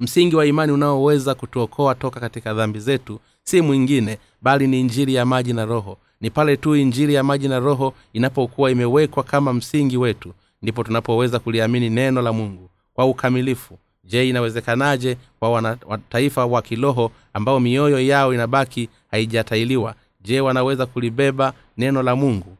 Msingi 0.00 0.36
wa 0.36 0.46
imani 0.46 0.72
unaoweza 0.72 1.34
kutuokoa 1.34 1.94
toka 1.94 2.20
katika 2.20 2.54
dhambi 2.54 2.80
zetu 2.80 3.20
si 3.44 3.60
mwingine 3.60 4.18
bali 4.42 4.66
ni 4.66 4.80
injili 4.80 5.14
ya 5.14 5.24
maji 5.26 5.52
na 5.52 5.64
roho. 5.64 5.98
Ni 6.20 6.30
pale 6.30 6.56
tu 6.56 6.76
injili 6.76 7.14
ya 7.14 7.22
maji 7.22 7.48
na 7.48 7.58
roho 7.60 7.94
inapokuwa 8.12 8.70
imewekwa 8.70 9.22
kama 9.22 9.52
msingi 9.52 9.96
wetu 9.96 10.32
ndipo 10.62 10.84
tunapoweza 10.84 11.38
kuliamini 11.38 11.90
neno 11.90 12.22
la 12.22 12.32
mungu 12.32 12.70
kwa 12.94 13.04
ukamilifu. 13.06 13.78
Je 14.04 14.28
inawezekanaje 14.28 15.16
kwa 15.38 15.50
wanataifa 15.50 16.46
wa 16.46 16.62
kiroho 16.62 17.12
ambao 17.34 17.60
mioyo 17.60 18.00
yao 18.00 18.34
inabaki 18.34 18.88
haijatailiwa 19.10 19.94
je 20.24 20.40
wanaweza 20.40 20.86
kulibeba 20.86 21.52
neno 21.78 22.02
la 22.02 22.16
mungu 22.16 22.56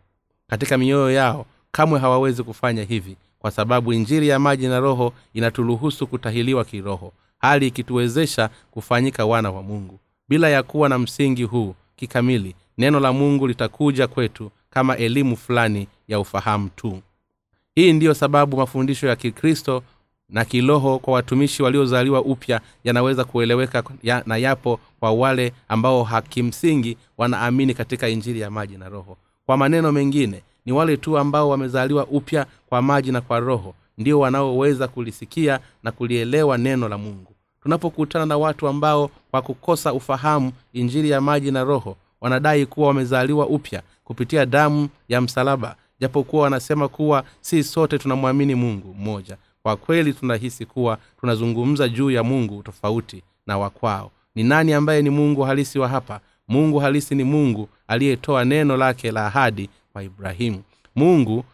katika 0.48 0.78
mioyo 0.78 1.10
yao? 1.10 1.46
Kamwe 1.72 2.00
hawawezi 2.00 2.42
kufanya 2.42 2.84
hivi 2.84 3.16
kwa 3.38 3.50
sababu 3.50 3.92
injiri 3.92 4.28
ya 4.28 4.38
maji 4.38 4.66
na 4.68 4.80
roho 4.80 5.12
inaturuhusu 5.34 6.06
kutahiliwa 6.06 6.64
kiroho 6.64 7.12
hali 7.38 7.66
ikituwezesha 7.66 8.50
kufanyika 8.70 9.26
wana 9.26 9.50
wa 9.50 9.62
mungu. 9.62 9.98
Bila 10.28 10.48
ya 10.48 10.62
kuwa 10.62 10.88
na 10.88 10.98
msingi 10.98 11.42
huu 11.42 11.74
kikamili 11.96 12.54
neno 12.78 13.00
la 13.00 13.12
mungu 13.12 13.46
litakuja 13.46 14.06
kwetu 14.08 14.50
kama 14.70 14.96
elimu 14.96 15.36
fulani 15.36 15.88
ya 16.08 16.20
ufahamu 16.20 16.68
tu. 16.76 17.02
Hii 17.74 17.92
ndiyo 17.92 18.14
sababu 18.14 18.56
mafundisho 18.56 19.06
ya 19.06 19.16
kikristo 19.16 19.82
na 20.32 20.44
kiroho 20.44 20.98
kwa 20.98 21.14
watumishi 21.14 21.62
waliozaliwa 21.62 22.20
upya 22.22 22.60
yanaweza 22.84 23.24
kueleweka 23.24 23.82
ya, 24.02 24.22
na 24.26 24.36
yapo 24.36 24.80
kwa 25.00 25.12
wale 25.12 25.52
ambao 25.68 26.04
hakimsingi 26.04 26.96
wanaamini 27.18 27.74
katika 27.74 28.08
injili 28.08 28.40
ya 28.40 28.50
maji 28.50 28.76
na 28.76 28.88
roho. 28.88 29.16
Kwa 29.46 29.56
maneno 29.56 29.92
mengine 29.92 30.42
ni 30.66 30.72
wale 30.72 30.96
tu 30.96 31.18
ambao 31.18 31.48
wamezaliwa 31.48 32.06
upya 32.06 32.46
kwa 32.68 32.82
maji 32.82 33.12
na 33.12 33.20
kwa 33.20 33.40
roho 33.40 33.74
ndio 33.98 34.20
wanaoweza 34.20 34.88
kulisikia 34.88 35.60
na 35.82 35.92
kulielewa 35.92 36.58
neno 36.58 36.88
la 36.88 36.98
mungu. 36.98 37.32
Tunapokutana 37.62 38.26
na 38.26 38.38
watu 38.38 38.68
ambao 38.68 39.10
kwa 39.30 39.42
kukosa 39.42 39.92
ufahamu 39.92 40.52
injili 40.72 41.10
ya 41.10 41.20
maji 41.20 41.50
na 41.50 41.64
roho 41.64 41.96
wanadai 42.20 42.66
kuwa 42.66 42.88
wamezaliwa 42.88 43.46
upya 43.46 43.82
kupitia 44.04 44.46
damu 44.46 44.88
ya 45.08 45.20
msalaba 45.20 45.76
japokuwa 46.00 46.42
wanasema 46.42 46.88
kuwa 46.88 47.24
si 47.40 47.62
sote 47.64 47.98
tunamwamini 47.98 48.54
mungu 48.54 48.94
mmoja 48.98 49.36
kwa 49.62 49.76
kweli 49.76 50.12
tunahisi 50.12 50.66
kuwa 50.66 50.98
tunazungumza 51.20 51.88
juu 51.88 52.10
ya 52.10 52.22
mungu 52.22 52.62
tofauti 52.62 53.22
na 53.46 53.58
wakwao 53.58 54.10
ni 54.34 54.42
nani 54.42 54.72
ambaye 54.72 55.02
ni 55.02 55.10
mungu 55.10 55.42
halisi 55.42 55.78
wa 55.78 55.88
hapa? 55.88 56.20
Mungu 56.48 56.78
halisi 56.78 57.14
ni 57.14 57.24
mungu 57.24 57.68
aliyetoa 57.88 58.44
neno 58.44 58.76
lake 58.76 59.12
la 59.12 59.26
ahadi 59.26 59.68
kwa 59.92 60.02
ibrahimu. 60.02 60.62
Mungu 60.96 61.44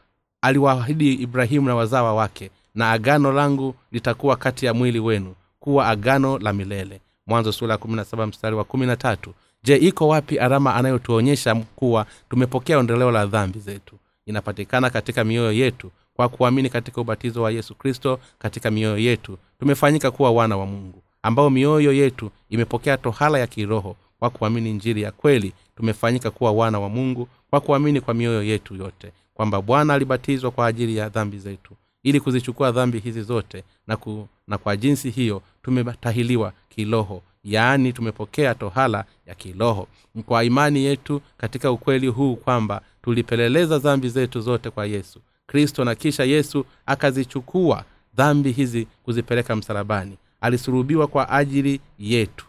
aliwaahidi 0.42 1.12
ibrahimu 1.14 1.68
na 1.68 1.74
wazawa 1.74 2.14
wake 2.14 2.50
na 2.74 2.90
agano 2.92 3.32
langu 3.32 3.74
litakuwa 3.92 4.36
kati 4.36 4.66
ya 4.66 4.74
mwili 4.74 4.98
wenu 5.00 5.34
kuwa 5.60 5.88
agano 5.88 6.38
la 6.38 6.52
milele. 6.52 7.00
Mwanzo 7.26 7.52
sura 7.52 7.72
ya 7.74 7.78
17 7.80 8.26
mstari 8.26 8.56
wa 8.56 8.64
13 8.64 9.16
je 9.62 9.76
iko 9.76 10.08
wapi 10.08 10.38
alama 10.38 10.74
anayotuonyesha 10.74 11.54
kuwa 11.54 12.06
tumepokea 12.30 12.78
ondoleo 12.78 13.10
la 13.10 13.26
dhambi 13.26 13.58
zetu? 13.58 13.96
Inapatikana 14.26 14.90
katika 14.90 15.24
mioyo 15.24 15.52
yetu 15.52 15.90
kwa 16.18 16.28
kuamini 16.28 16.68
katika 16.70 17.00
ubatizo 17.00 17.42
wa 17.42 17.50
yesu 17.50 17.74
kristo 17.74 18.20
katika 18.38 18.70
mioyo 18.70 18.98
yetu. 18.98 19.38
Tumefanyika 19.60 20.10
kuwa 20.10 20.30
wana 20.30 20.56
wa 20.56 20.66
mungu 20.66 21.02
ambao 21.22 21.50
mioyo 21.50 21.92
yetu 21.92 22.30
imepokea 22.50 22.96
tohala 22.96 23.38
ya 23.38 23.46
kiroho 23.46 23.96
kwa 24.18 24.30
kuamini 24.30 24.72
njiri 24.72 25.02
ya 25.02 25.12
kweli. 25.12 25.52
Tumefanyika 25.76 26.30
kuwa 26.30 26.52
wana 26.52 26.80
wa 26.80 26.88
mungu 26.88 27.28
kwa 27.50 27.60
kuamini 27.60 28.00
kwa 28.00 28.14
mioyo 28.14 28.42
yetu 28.42 28.74
yote 28.74 29.12
kwamba 29.34 29.62
bwana 29.62 29.94
alibatizwa 29.94 30.50
kwa 30.50 30.66
ajili 30.66 30.96
ya 30.96 31.08
dhambi 31.08 31.38
zetu 31.38 31.74
ili 32.02 32.20
kuzichukua 32.20 32.72
dhambi 32.72 32.98
hizi 32.98 33.22
zote 33.22 33.64
na, 33.86 33.96
ku, 33.96 34.28
na 34.48 34.58
kwa 34.58 34.76
jinsi 34.76 35.10
hiyo 35.10 35.42
tumetahiliwa 35.62 36.52
kiroho 36.68 37.22
yaani 37.44 37.92
tumepokea 37.92 38.54
tohala 38.54 39.04
ya 39.26 39.34
kiroho. 39.34 39.88
Kwa 40.26 40.44
imani 40.44 40.84
yetu 40.84 41.20
katika 41.36 41.70
ukweli 41.72 42.06
huu 42.06 42.36
kwamba 42.36 42.80
tulipeleleza 43.02 43.78
dhambi 43.78 44.08
zetu 44.08 44.40
zote 44.40 44.70
kwa 44.70 44.86
yesu 44.86 45.20
kristo 45.48 45.84
na 45.84 45.94
kisha 45.94 46.24
yesu 46.24 46.64
akazichukua 46.86 47.84
dhambi 48.16 48.52
hizi 48.52 48.86
kuzipeleka 49.04 49.56
msalabani. 49.56 50.16
Alisurubiwa 50.40 51.06
kwa 51.06 51.30
ajili 51.30 51.80
yetu. 51.98 52.46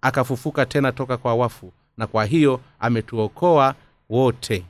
Akafufuka 0.00 0.66
tena 0.66 0.92
toka 0.92 1.16
kwa 1.16 1.34
wafu 1.34 1.72
na 1.96 2.06
kwa 2.06 2.24
hiyo 2.24 2.60
ametuokoa 2.80 3.74
wote. 4.08 4.64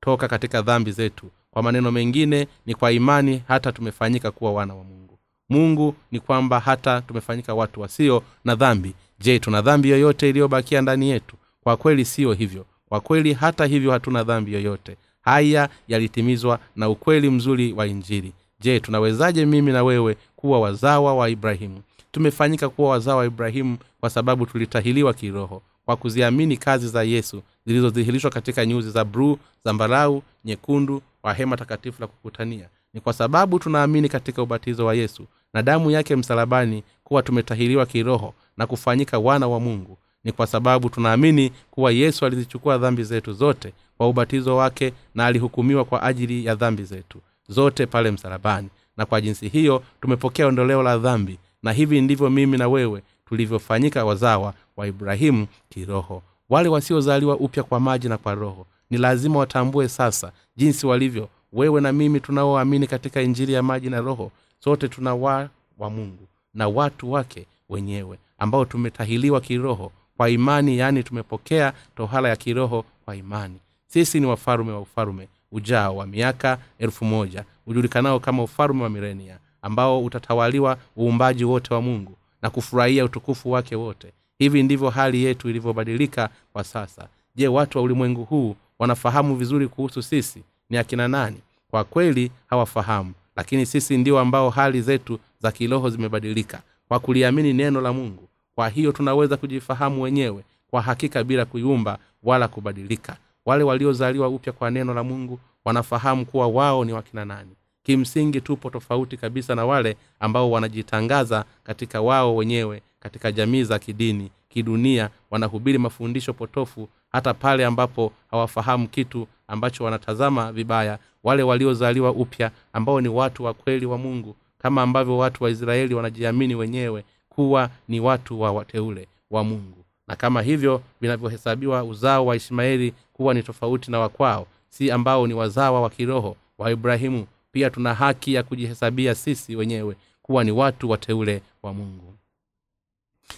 Toka 0.00 0.28
katika 0.28 0.62
dhambi 0.62 0.92
zetu. 0.92 1.26
Kwa 1.50 1.62
maneno 1.62 1.90
mengine 1.92 2.46
ni 2.66 2.74
kwa 2.74 2.92
imani 2.92 3.42
hata 3.48 3.72
tumefanyika 3.72 4.30
kuwa 4.30 4.52
wana 4.52 4.74
wa 4.74 4.84
mungu. 4.84 5.18
Mungu 5.48 5.94
ni 6.12 6.20
kwamba 6.20 6.60
hata 6.60 7.00
tumefanyika 7.00 7.54
watu 7.54 7.80
wasio 7.80 8.22
na 8.44 8.54
dhambi. 8.54 8.94
Je 9.20 9.38
tuna 9.38 9.62
dhambi 9.62 9.90
yoyote 9.90 10.28
iliyobakia 10.30 10.82
ndani 10.82 11.10
yetu? 11.10 11.36
Kwa 11.62 11.76
kweli 11.76 12.04
siyo 12.04 12.32
hivyo. 12.32 12.66
Kwa 12.88 13.00
kweli 13.00 13.32
hata 13.32 13.66
hivyo 13.66 13.90
hatuna 13.92 14.22
dhambi 14.24 14.52
yoyote 14.52 14.96
haya 15.20 15.68
yalitimizwa 15.88 16.58
na 16.76 16.88
ukweli 16.88 17.30
mzuri 17.30 17.72
wa 17.72 17.86
injili. 17.86 18.32
Je 18.60 18.80
tunawezaje 18.80 19.46
mimi 19.46 19.72
na 19.72 19.84
wewe 19.84 20.16
kuwa 20.36 20.60
wazawa 20.60 21.14
wa 21.14 21.28
ibrahimu? 21.30 21.82
Tumefanyika 22.12 22.68
kuwa 22.68 22.90
wazawa 22.90 23.16
wa 23.18 23.26
ibrahimu 23.26 23.78
kwa 24.00 24.10
sababu 24.10 24.46
tulitahiliwa 24.46 25.14
kiroho 25.14 25.62
kwa 25.84 25.96
kuziamini 25.96 26.56
kazi 26.56 26.88
za 26.88 27.02
yesu 27.02 27.42
zilizodhihirishwa 27.66 28.30
katika 28.30 28.66
nyuzi 28.66 28.90
za 28.90 29.04
bruu 29.04 29.38
zambarau 29.64 30.22
nyekundu 30.44 31.02
wa 31.22 31.34
hema 31.34 31.56
takatifu 31.56 32.00
la 32.00 32.06
kukutania. 32.06 32.68
Ni 32.94 33.00
kwa 33.00 33.12
sababu 33.12 33.58
tunaamini 33.58 34.08
katika 34.08 34.42
ubatizo 34.42 34.86
wa 34.86 34.94
yesu 34.94 35.26
na 35.54 35.62
damu 35.62 35.90
yake 35.90 36.16
msalabani 36.16 36.82
kuwa 37.04 37.22
tumetahiriwa 37.22 37.86
kiroho 37.86 38.34
na 38.56 38.66
kufanyika 38.66 39.18
wana 39.18 39.48
wa 39.48 39.60
mungu. 39.60 39.98
Ni 40.24 40.32
kwa 40.32 40.46
sababu 40.46 40.90
tunaamini 40.90 41.52
kuwa 41.70 41.92
yesu 41.92 42.26
alizichukua 42.26 42.78
dhambi 42.78 43.04
zetu 43.04 43.32
zote 43.32 43.72
kwa 44.00 44.08
ubatizo 44.08 44.56
wake 44.56 44.92
na 45.14 45.26
alihukumiwa 45.26 45.84
kwa 45.84 46.02
ajili 46.02 46.44
ya 46.44 46.54
dhambi 46.54 46.84
zetu 46.84 47.18
zote 47.48 47.86
pale 47.86 48.10
msalabani. 48.10 48.68
Na 48.96 49.06
kwa 49.06 49.20
jinsi 49.20 49.48
hiyo 49.48 49.82
tumepokea 50.00 50.46
ondoleo 50.46 50.82
la 50.82 50.98
dhambi 50.98 51.38
na 51.62 51.72
hivi 51.72 52.00
ndivyo 52.00 52.30
mimi 52.30 52.58
na 52.58 52.68
wewe 52.68 53.02
tulivyofanyika 53.28 54.04
wazawa 54.04 54.54
wa 54.76 54.86
ibrahimu 54.86 55.46
kiroho. 55.68 56.22
Wale 56.50 56.68
wasiozaliwa 56.68 57.36
upya 57.36 57.62
kwa 57.62 57.80
maji 57.80 58.08
na 58.08 58.18
kwa 58.18 58.34
roho 58.34 58.66
ni 58.90 58.98
lazima 58.98 59.38
watambue 59.38 59.88
sasa 59.88 60.32
jinsi 60.56 60.86
walivyo. 60.86 61.28
Wewe 61.52 61.80
na 61.80 61.92
mimi 61.92 62.20
tunaoamini 62.20 62.86
katika 62.86 63.22
injili 63.22 63.52
ya 63.52 63.62
maji 63.62 63.90
na 63.90 64.00
roho 64.00 64.32
sote 64.64 64.88
tuna 64.88 65.14
wa 65.14 65.48
wa 65.78 65.90
mungu 65.90 66.26
na 66.54 66.68
watu 66.68 67.12
wake 67.12 67.46
wenyewe 67.68 68.18
ambao 68.38 68.64
tumetahiliwa 68.64 69.40
kiroho 69.40 69.92
kwa 70.16 70.30
imani 70.30 70.78
yaani 70.78 71.02
tumepokea 71.02 71.72
tohala 71.96 72.28
ya 72.28 72.36
kiroho 72.36 72.84
kwa 73.04 73.16
imani 73.16 73.56
sisi 73.92 74.20
ni 74.20 74.26
wafalume 74.26 74.72
wa 74.72 74.80
ufalume 74.80 75.28
ujao 75.52 75.96
wa 75.96 76.06
miaka 76.06 76.58
elfu 76.78 77.04
moja 77.04 77.44
ujulikanao 77.66 78.20
kama 78.20 78.42
ufalume 78.42 78.82
wa 78.82 78.90
milenia 78.90 79.38
ambao 79.62 80.04
utatawaliwa 80.04 80.76
uumbaji 80.98 81.44
wote 81.44 81.74
wa 81.74 81.82
mungu 81.82 82.16
na 82.42 82.50
kufurahia 82.50 83.04
utukufu 83.04 83.50
wake 83.50 83.76
wote. 83.76 84.12
Hivi 84.38 84.62
ndivyo 84.62 84.90
hali 84.90 85.24
yetu 85.24 85.48
ilivyobadilika 85.50 86.28
kwa 86.52 86.64
sasa. 86.64 87.08
Je 87.36 87.48
watu 87.48 87.78
wa 87.78 87.84
ulimwengu 87.84 88.24
huu 88.24 88.56
wanafahamu 88.78 89.36
vizuri 89.36 89.68
kuhusu 89.68 90.02
sisi? 90.02 90.42
Ni 90.70 90.78
akina 90.78 91.08
nani? 91.08 91.40
Kwa 91.70 91.84
kweli 91.84 92.30
hawafahamu. 92.50 93.12
Lakini 93.36 93.66
sisi 93.66 93.96
ndio 93.98 94.18
ambao 94.18 94.50
hali 94.50 94.82
zetu 94.82 95.18
za 95.42 95.52
kiroho 95.52 95.90
zimebadilika 95.90 96.60
kwa 96.88 96.98
kuliamini 97.00 97.52
neno 97.52 97.80
la 97.80 97.92
mungu. 97.92 98.28
Kwa 98.54 98.68
hiyo 98.68 98.92
tunaweza 98.92 99.36
kujifahamu 99.36 100.02
wenyewe 100.02 100.44
kwa 100.70 100.82
hakika 100.82 101.24
bila 101.24 101.44
kuyumba 101.44 101.98
wala 102.22 102.48
kubadilika 102.48 103.16
wale 103.46 103.64
waliozaliwa 103.64 104.28
upya 104.28 104.52
kwa 104.52 104.70
neno 104.70 104.94
la 104.94 105.04
mungu 105.04 105.38
wanafahamu 105.64 106.26
kuwa 106.26 106.46
wao 106.48 106.84
ni 106.84 106.92
wakina 106.92 107.24
nani. 107.24 107.50
Kimsingi 107.82 108.40
tupo 108.40 108.70
tofauti 108.70 109.16
kabisa 109.16 109.54
na 109.54 109.66
wale 109.66 109.96
ambao 110.20 110.50
wanajitangaza 110.50 111.44
katika 111.64 112.00
wao 112.00 112.36
wenyewe 112.36 112.82
katika 113.00 113.32
jamii 113.32 113.62
za 113.62 113.78
kidini 113.78 114.30
kidunia 114.48 115.10
wanahubiri 115.30 115.78
mafundisho 115.78 116.32
potofu 116.32 116.88
hata 117.12 117.34
pale 117.34 117.66
ambapo 117.66 118.12
hawafahamu 118.30 118.88
kitu 118.88 119.26
ambacho 119.48 119.84
wanatazama 119.84 120.52
vibaya. 120.52 120.98
Wale 121.24 121.42
waliozaliwa 121.42 122.10
upya 122.10 122.50
ambao 122.72 123.00
ni 123.00 123.08
watu 123.08 123.44
wa 123.44 123.54
kweli 123.54 123.86
wa 123.86 123.98
mungu 123.98 124.36
kama 124.58 124.82
ambavyo 124.82 125.18
watu 125.18 125.44
wa 125.44 125.50
israeli 125.50 125.94
wanajiamini 125.94 126.54
wenyewe 126.54 127.04
kuwa 127.28 127.70
ni 127.88 128.00
watu 128.00 128.40
wa 128.40 128.52
wateule 128.52 129.08
wa 129.30 129.44
mungu 129.44 129.79
na 130.10 130.16
kama 130.16 130.42
hivyo 130.42 130.82
vinavyohesabiwa 131.00 131.84
uzao 131.84 132.26
wa 132.26 132.36
ishmaeli 132.36 132.94
kuwa 133.12 133.34
ni 133.34 133.42
tofauti 133.42 133.90
na 133.90 133.98
wakwao 133.98 134.46
si 134.68 134.90
ambao 134.90 135.26
ni 135.26 135.34
wazawa 135.34 135.80
wa 135.80 135.90
kiroho 135.90 136.36
wa 136.58 136.70
ibrahimu. 136.70 137.26
Pia 137.52 137.70
tuna 137.70 137.94
haki 137.94 138.34
ya 138.34 138.42
kujihesabia 138.42 139.14
sisi 139.14 139.56
wenyewe 139.56 139.96
kuwa 140.22 140.44
ni 140.44 140.50
watu 140.50 140.90
wateule 140.90 141.42
wa 141.62 141.74
mungu. 141.74 142.14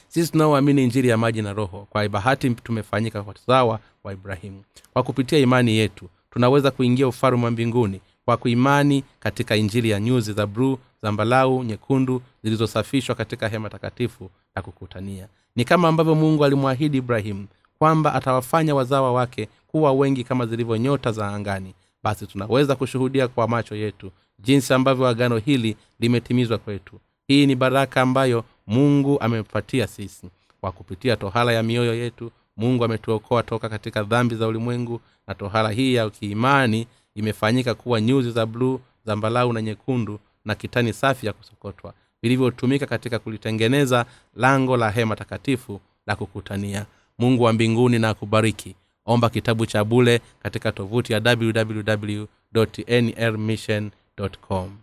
Sisi 0.09 0.33
tunaoamini 0.33 0.85
injiri 0.85 1.09
ya 1.09 1.17
maji 1.19 1.43
na 1.43 1.53
roho 1.53 1.87
kwa 1.91 2.09
bahati 2.09 2.51
tumefanyika 2.51 3.23
wazawa 3.23 3.81
wa 4.05 4.13
ibrahimu. 4.13 4.63
Kwa 4.93 5.03
kupitia 5.03 5.39
imani 5.39 5.73
yetu 5.77 6.09
tunaweza 6.31 6.71
kuingia 6.71 7.09
ufalme 7.09 7.45
wa 7.45 7.51
mbinguni 7.51 8.01
kwa 8.25 8.37
kuimani 8.37 9.05
katika 9.21 9.57
injili 9.57 9.91
ya 9.91 10.01
nyuzi 10.01 10.33
za 10.33 10.47
bruu 10.47 10.79
zambalau 11.03 11.65
nyekundu 11.65 12.23
zilizosafishwa 12.45 13.15
katika 13.15 13.49
hema 13.49 13.71
takatifu 13.71 14.31
la 14.57 14.63
kukutania. 14.63 15.29
Ni 15.57 15.65
kama 15.65 15.89
ambavyo 15.89 16.15
mungu 16.15 16.45
alimwahidi 16.45 16.99
ibrahimu 16.99 17.47
kwamba 17.79 18.15
atawafanya 18.15 18.75
wazawa 18.75 19.13
wake 19.13 19.49
kuwa 19.67 19.93
wengi 19.93 20.25
kama 20.25 20.47
zilivyo 20.47 20.77
nyota 20.77 21.13
za 21.13 21.29
angani. 21.29 21.75
Basi 22.03 22.27
tunaweza 22.27 22.77
kushuhudia 22.77 23.29
kwa 23.29 23.49
macho 23.49 23.75
yetu 23.77 24.11
jinsi 24.39 24.75
ambavyo 24.75 25.07
agano 25.07 25.37
hili 25.39 25.77
limetimizwa 26.01 26.59
kwetu. 26.59 27.01
Hii 27.29 27.47
ni 27.47 27.55
baraka 27.55 28.01
ambayo 28.03 28.45
mungu 28.67 29.21
amepatia 29.21 29.87
sisi. 29.87 30.27
Kwa 30.61 30.73
kupitia 30.73 31.17
tohala 31.17 31.53
ya 31.53 31.63
mioyo 31.63 31.95
yetu 31.95 32.31
mungu 32.57 32.85
ametuokoa 32.85 33.43
toka 33.43 33.69
katika 33.69 34.03
dhambi 34.03 34.35
za 34.35 34.47
ulimwengu 34.47 35.01
na 35.27 35.35
tohala 35.35 35.71
hii 35.71 35.95
ya 35.95 36.11
kiimani 36.11 36.87
imefanyika 37.15 37.75
kuwa 37.75 38.01
nyuzi 38.01 38.31
za 38.31 38.47
bluu 38.47 38.81
zambalau 39.05 39.53
na 39.53 39.63
nyekundu 39.63 40.21
na 40.45 40.55
kitani 40.55 40.93
safi 40.93 41.27
ya 41.27 41.33
kusokotwa 41.33 41.95
vilivyotumika 42.23 42.87
katika 42.87 43.19
kulitengeneza 43.19 44.07
lango 44.37 44.77
la 44.77 44.91
hema 44.91 45.17
takatifu 45.17 45.81
la 46.07 46.17
kukutania. 46.17 46.87
Mungu 47.19 47.43
wa 47.43 47.53
mbinguni 47.53 47.99
na 47.99 48.09
akubariki. 48.09 48.75
Omba 49.07 49.31
kitabu 49.31 49.67
cha 49.67 49.85
bule 49.85 50.21
katika 50.43 50.73
tovuti 50.73 51.13
ya 51.13 51.21
www 51.25 52.25
nrmission 52.89 53.91
com 54.49 54.77